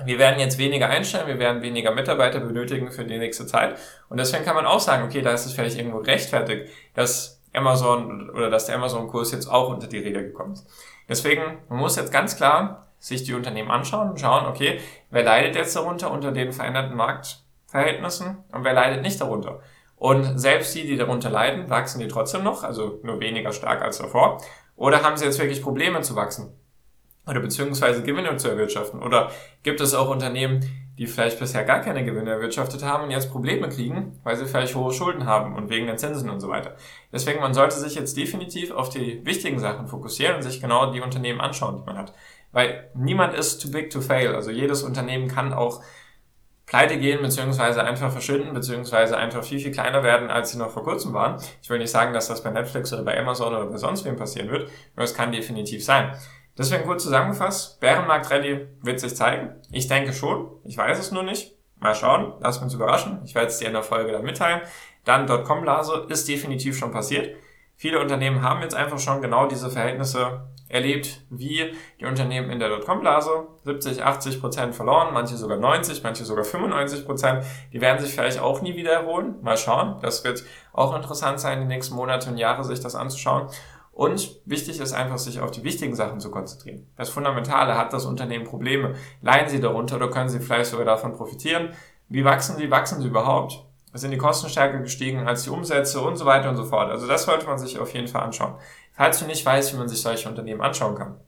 wir 0.06 0.20
werden 0.20 0.39
jetzt 0.39 0.58
weniger 0.58 0.89
einstellen, 0.89 1.27
wir 1.27 1.39
werden 1.39 1.62
weniger 1.62 1.92
Mitarbeiter 1.92 2.39
benötigen 2.39 2.92
für 2.92 3.04
die 3.04 3.18
nächste 3.18 3.48
Zeit. 3.48 3.77
Und 4.10 4.18
deswegen 4.18 4.46
kann 4.46 4.56
man 4.56 4.66
auch 4.66 4.80
sagen, 4.80 5.04
okay, 5.04 5.22
da 5.22 5.32
ist 5.32 5.46
es 5.46 5.54
vielleicht 5.54 5.77
irgendwo 5.77 6.00
gerechtfertigt, 6.00 6.72
dass 6.94 7.42
Amazon 7.54 8.30
oder 8.30 8.50
dass 8.50 8.66
der 8.66 8.75
Amazon-Kurs 8.75 9.32
jetzt 9.32 9.48
auch 9.48 9.70
unter 9.70 9.88
die 9.88 10.00
Räder 10.00 10.22
gekommen 10.22 10.54
ist. 10.54 10.68
Deswegen, 11.10 11.60
man 11.70 11.80
muss 11.80 11.96
jetzt 11.96 12.12
ganz 12.12 12.36
klar 12.36 12.88
sich 13.00 13.24
die 13.24 13.34
Unternehmen 13.34 13.72
anschauen 13.72 14.10
und 14.10 14.20
schauen, 14.20 14.46
okay, 14.46 14.80
wer 15.10 15.24
leidet 15.24 15.56
jetzt 15.56 15.75
darunter 15.75 16.12
unter 16.12 16.32
den 16.32 16.51
veränderten 16.51 16.96
Marktverhältnissen 16.96 18.44
und 18.51 18.63
wer 18.63 18.74
leidet 18.74 19.01
nicht 19.01 19.20
darunter. 19.20 19.62
Und 19.96 20.39
selbst 20.39 20.75
die, 20.75 20.86
die 20.86 20.98
darunter 20.98 21.30
leiden, 21.30 21.70
wachsen 21.70 22.00
die 22.00 22.08
trotzdem 22.08 22.44
noch, 22.44 22.63
also 22.63 23.00
nur 23.01 23.20
weniger 23.20 23.51
stark 23.51 23.82
als 23.82 23.98
davor. 23.98 24.42
Oder 24.77 25.03
haben 25.03 25.17
sie 25.17 25.25
jetzt 25.25 25.39
wirklich 25.39 25.62
Probleme 25.62 26.00
zu 26.01 26.15
wachsen? 26.15 26.53
Oder 27.27 27.41
beziehungsweise 27.41 28.03
Gewinne 28.03 28.38
zu 28.38 28.48
erwirtschaften? 28.48 29.03
Oder 29.03 29.31
gibt 29.63 29.81
es 29.81 29.93
auch 29.93 30.10
Unternehmen, 30.10 30.62
die 30.98 31.07
vielleicht 31.07 31.39
bisher 31.39 31.65
gar 31.65 31.81
keine 31.81 32.05
Gewinne 32.05 32.31
erwirtschaftet 32.31 32.84
haben 32.84 33.03
und 33.03 33.12
jetzt 33.12 33.31
Probleme 33.31 33.69
kriegen, 33.69 34.19
weil 34.24 34.38
sie 34.38 34.46
vielleicht 34.46 34.75
hohe 34.75 34.93
Schulden 34.93 35.25
haben 35.25 35.55
und 35.55 35.69
wegen 35.69 35.88
den 35.88 35.98
Zinsen 35.98 36.29
und 36.29 36.39
so 36.39 36.48
weiter. 36.48 36.75
Deswegen, 37.12 37.41
man 37.41 37.53
sollte 37.53 37.77
sich 37.77 37.96
jetzt 37.96 38.15
definitiv 38.15 38.72
auf 38.72 38.89
die 38.89 39.24
wichtigen 39.25 39.60
Sachen 39.60 39.88
fokussieren 39.88 40.38
und 40.38 40.41
sich 40.41 40.62
genau 40.62 40.91
die 40.91 41.01
Unternehmen 41.01 41.41
anschauen, 41.41 41.77
die 41.77 41.86
man 41.86 41.98
hat. 41.98 42.13
Weil 42.51 42.89
niemand 42.96 43.34
ist 43.36 43.62
too 43.62 43.69
big 43.69 43.89
to 43.89 44.00
fail. 44.00 44.34
Also 44.34 44.50
jedes 44.50 44.84
Unternehmen 44.84 45.27
kann 45.27 45.53
auch 45.53 45.84
pleite 46.68 46.98
gehen, 47.00 47.22
beziehungsweise 47.22 47.84
einfach 47.84 48.12
verschwinden, 48.12 48.54
beziehungsweise 48.54 49.18
einfach 49.18 49.44
viel, 49.44 49.60
viel 49.60 49.72
kleiner 49.72 50.04
werden, 50.04 50.30
als 50.30 50.52
sie 50.52 50.60
noch 50.60 50.70
vor 50.70 50.84
kurzem 50.84 51.14
waren. 51.14 51.42
Ich 51.64 51.70
will 51.70 51.80
nicht 51.80 51.90
sagen, 51.90 52.14
dass 52.14 52.28
das 52.28 52.44
bei 52.44 52.52
Netflix 52.52 52.94
oder 52.94 53.04
bei 53.04 53.18
Amazon 53.18 53.56
oder 53.56 53.66
bei 53.66 53.78
sonst 53.78 54.06
wem 54.06 54.18
passieren 54.18 54.52
wird, 54.52 54.70
nur 54.96 55.04
es 55.06 55.16
kann 55.16 55.32
definitiv 55.32 55.84
sein. 55.84 56.14
Deswegen 56.58 56.86
kurz 56.86 57.04
zusammengefasst, 57.04 57.80
Bärenmarkt 57.80 58.30
Rally 58.30 58.68
wird 58.82 59.00
sich 59.00 59.16
zeigen. 59.16 59.56
Ich 59.72 59.88
denke 59.88 60.12
schon, 60.12 60.50
ich 60.66 60.78
weiß 60.78 61.00
es 61.00 61.12
nur 61.12 61.24
nicht. 61.24 61.56
Mal 61.80 61.96
schauen, 61.96 62.34
lass 62.40 62.58
uns 62.58 62.74
überraschen. 62.74 63.22
Ich 63.24 63.36
werde 63.36 63.48
es 63.48 63.60
dir 63.60 63.68
in 63.68 63.74
der 63.74 63.84
Folge 63.84 64.12
dann 64.12 64.24
mitteilen. 64.24 64.62
Dann 65.06 65.28
Dotcom-Blase 65.28 66.08
ist 66.10 66.28
definitiv 66.28 66.78
schon 66.78 66.92
passiert. 66.92 67.36
Viele 67.76 68.00
Unternehmen 68.00 68.42
haben 68.42 68.64
jetzt 68.64 68.74
einfach 68.74 68.98
schon 68.98 69.22
genau 69.22 69.46
diese 69.46 69.70
Verhältnisse 69.70 70.48
erlebt, 70.70 71.22
wie 71.30 71.74
die 72.00 72.06
Unternehmen 72.06 72.50
in 72.50 72.60
der 72.60 72.70
Dotcom-Blase. 72.70 73.48
70, 73.64 74.04
80 74.04 74.42
Prozent 74.42 74.76
verloren, 74.76 75.14
manche 75.14 75.38
sogar 75.38 75.58
90, 75.58 76.04
manche 76.04 76.26
sogar 76.26 76.44
95 76.44 77.06
Prozent. 77.06 77.46
Die 77.74 77.82
werden 77.82 78.00
sich 78.00 78.14
vielleicht 78.14 78.40
auch 78.40 78.62
nie 78.62 78.76
wieder 78.76 78.92
erholen. 78.92 79.36
Mal 79.42 79.58
schauen. 79.58 79.98
Das 80.02 80.24
wird 80.24 80.44
auch 80.74 80.96
interessant 80.96 81.40
sein, 81.40 81.62
die 81.62 81.68
nächsten 81.68 81.96
Monate 81.96 82.30
und 82.30 82.38
Jahre 82.38 82.64
sich 82.64 82.80
das 82.80 82.96
anzuschauen. 82.96 83.48
Und 83.92 84.40
wichtig 84.46 84.80
ist 84.80 84.94
einfach, 84.94 85.18
sich 85.18 85.40
auf 85.40 85.50
die 85.50 85.64
wichtigen 85.64 85.96
Sachen 85.96 86.20
zu 86.20 86.30
konzentrieren. 86.30 86.88
Das 86.98 87.10
Fundamentale, 87.10 87.76
hat 87.76 87.94
das 87.94 88.06
Unternehmen 88.06 88.46
Probleme? 88.46 88.94
Leiden 89.22 89.50
sie 89.50 89.60
darunter 89.60 89.96
oder 89.96 90.12
können 90.12 90.30
sie 90.30 90.40
vielleicht 90.40 90.70
sogar 90.70 90.86
davon 90.86 91.14
profitieren? 91.14 91.70
Wie 92.08 92.24
wachsen 92.24 92.58
sie? 92.58 92.70
Wachsen 92.70 93.02
sie 93.02 93.08
überhaupt? 93.08 93.67
Sind 93.98 94.12
die 94.12 94.18
Kosten 94.18 94.50
stärker 94.50 94.80
gestiegen 94.80 95.27
als 95.27 95.44
die 95.44 95.50
Umsätze 95.50 96.01
und 96.01 96.16
so 96.16 96.25
weiter 96.25 96.50
und 96.50 96.56
so 96.58 96.66
fort. 96.66 96.89
Also 96.89 97.08
das 97.08 97.24
sollte 97.24 97.46
man 97.46 97.58
sich 97.58 97.80
auf 97.80 97.94
jeden 97.94 98.08
Fall 98.08 98.24
anschauen. 98.24 98.56
Falls 98.94 99.20
du 99.20 99.25
nicht 99.25 99.46
weißt, 99.46 99.74
wie 99.74 99.77
man 99.77 99.88
sich 99.88 100.01
solche 100.01 100.27
Unternehmen 100.27 100.62
anschauen 100.62 100.96
kann, 100.96 101.20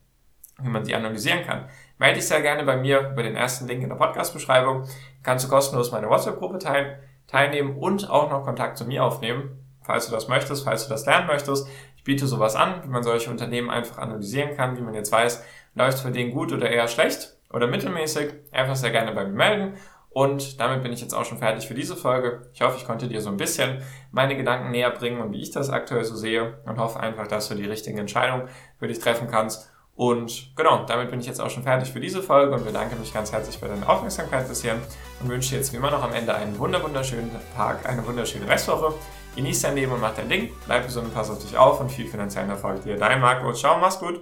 wie 0.61 0.69
man 0.69 0.85
sie 0.85 0.95
analysieren 0.95 1.45
kann, 1.45 1.69
melde 1.97 2.15
dich 2.15 2.27
sehr 2.27 2.41
gerne 2.41 2.63
bei 2.63 2.77
mir 2.77 3.11
über 3.11 3.23
den 3.23 3.35
ersten 3.35 3.67
Link 3.67 3.83
in 3.83 3.89
der 3.89 3.95
Podcast-Beschreibung. 3.95 4.83
Kannst 5.23 5.45
du 5.45 5.49
kostenlos 5.49 5.91
meine 5.91 6.09
WhatsApp-Gruppe 6.09 6.59
teil 6.59 7.03
teilnehmen 7.27 7.77
und 7.77 8.09
auch 8.09 8.31
noch 8.31 8.43
Kontakt 8.43 8.77
zu 8.77 8.85
mir 8.85 9.03
aufnehmen, 9.03 9.51
falls 9.83 10.07
du 10.07 10.11
das 10.11 10.27
möchtest, 10.27 10.65
falls 10.65 10.85
du 10.85 10.89
das 10.89 11.05
lernen 11.05 11.27
möchtest. 11.27 11.67
Ich 11.95 12.03
biete 12.03 12.25
sowas 12.25 12.55
an, 12.55 12.83
wie 12.83 12.89
man 12.89 13.03
solche 13.03 13.29
Unternehmen 13.29 13.69
einfach 13.69 13.99
analysieren 13.99 14.55
kann, 14.55 14.77
wie 14.77 14.81
man 14.81 14.95
jetzt 14.95 15.11
weiß, 15.11 15.43
läuft 15.75 15.97
es 15.97 16.01
für 16.01 16.11
den 16.11 16.31
gut 16.31 16.51
oder 16.51 16.69
eher 16.69 16.87
schlecht 16.87 17.37
oder 17.53 17.67
mittelmäßig. 17.67 18.33
Einfach 18.51 18.75
sehr 18.75 18.91
gerne 18.91 19.11
bei 19.11 19.25
mir 19.25 19.35
melden 19.35 19.77
und 20.09 20.59
damit 20.59 20.81
bin 20.81 20.91
ich 20.91 21.01
jetzt 21.01 21.13
auch 21.13 21.25
schon 21.25 21.37
fertig 21.37 21.67
für 21.67 21.75
diese 21.75 21.95
Folge. 21.95 22.49
Ich 22.53 22.61
hoffe, 22.61 22.77
ich 22.77 22.85
konnte 22.85 23.07
dir 23.07 23.21
so 23.21 23.29
ein 23.29 23.37
bisschen 23.37 23.81
meine 24.11 24.35
Gedanken 24.35 24.71
näher 24.71 24.89
bringen 24.89 25.21
und 25.21 25.31
wie 25.31 25.41
ich 25.41 25.51
das 25.51 25.69
aktuell 25.69 26.03
so 26.03 26.15
sehe 26.15 26.59
und 26.65 26.79
hoffe 26.79 26.99
einfach, 26.99 27.27
dass 27.27 27.49
du 27.49 27.55
die 27.55 27.65
richtigen 27.65 27.99
Entscheidungen 27.99 28.49
für 28.79 28.87
dich 28.87 28.99
treffen 28.99 29.27
kannst. 29.29 29.69
Und 29.99 30.55
genau, 30.55 30.85
damit 30.85 31.11
bin 31.11 31.19
ich 31.19 31.27
jetzt 31.27 31.41
auch 31.41 31.49
schon 31.49 31.63
fertig 31.63 31.91
für 31.91 31.99
diese 31.99 32.23
Folge 32.23 32.55
und 32.55 32.65
bedanke 32.65 32.95
mich 32.95 33.13
ganz 33.13 33.33
herzlich 33.33 33.57
für 33.57 33.67
deine 33.67 33.87
Aufmerksamkeit 33.87 34.47
bisher 34.47 34.75
und 35.19 35.29
wünsche 35.29 35.49
dir 35.49 35.57
jetzt 35.57 35.73
wie 35.73 35.77
immer 35.77 35.91
noch 35.91 36.01
am 36.01 36.13
Ende 36.13 36.33
einen 36.33 36.57
wunderschönen 36.57 37.29
Tag, 37.53 37.87
eine 37.87 38.07
wunderschöne 38.07 38.47
Restwoche. 38.47 38.93
Genieß 39.35 39.61
dein 39.61 39.75
Leben 39.75 39.91
und 39.91 39.99
mach 39.99 40.15
dein 40.15 40.29
Ding, 40.29 40.51
bleib 40.65 40.85
gesund 40.85 41.07
und 41.07 41.13
pass 41.13 41.29
auf 41.29 41.39
dich 41.39 41.55
auf 41.57 41.81
und 41.81 41.91
viel 41.91 42.07
finanziellen 42.07 42.49
Erfolg 42.49 42.81
dir. 42.83 42.97
Dein 42.97 43.19
Marco, 43.19 43.51
ciao, 43.51 43.77
mach's 43.77 43.99
gut. 43.99 44.17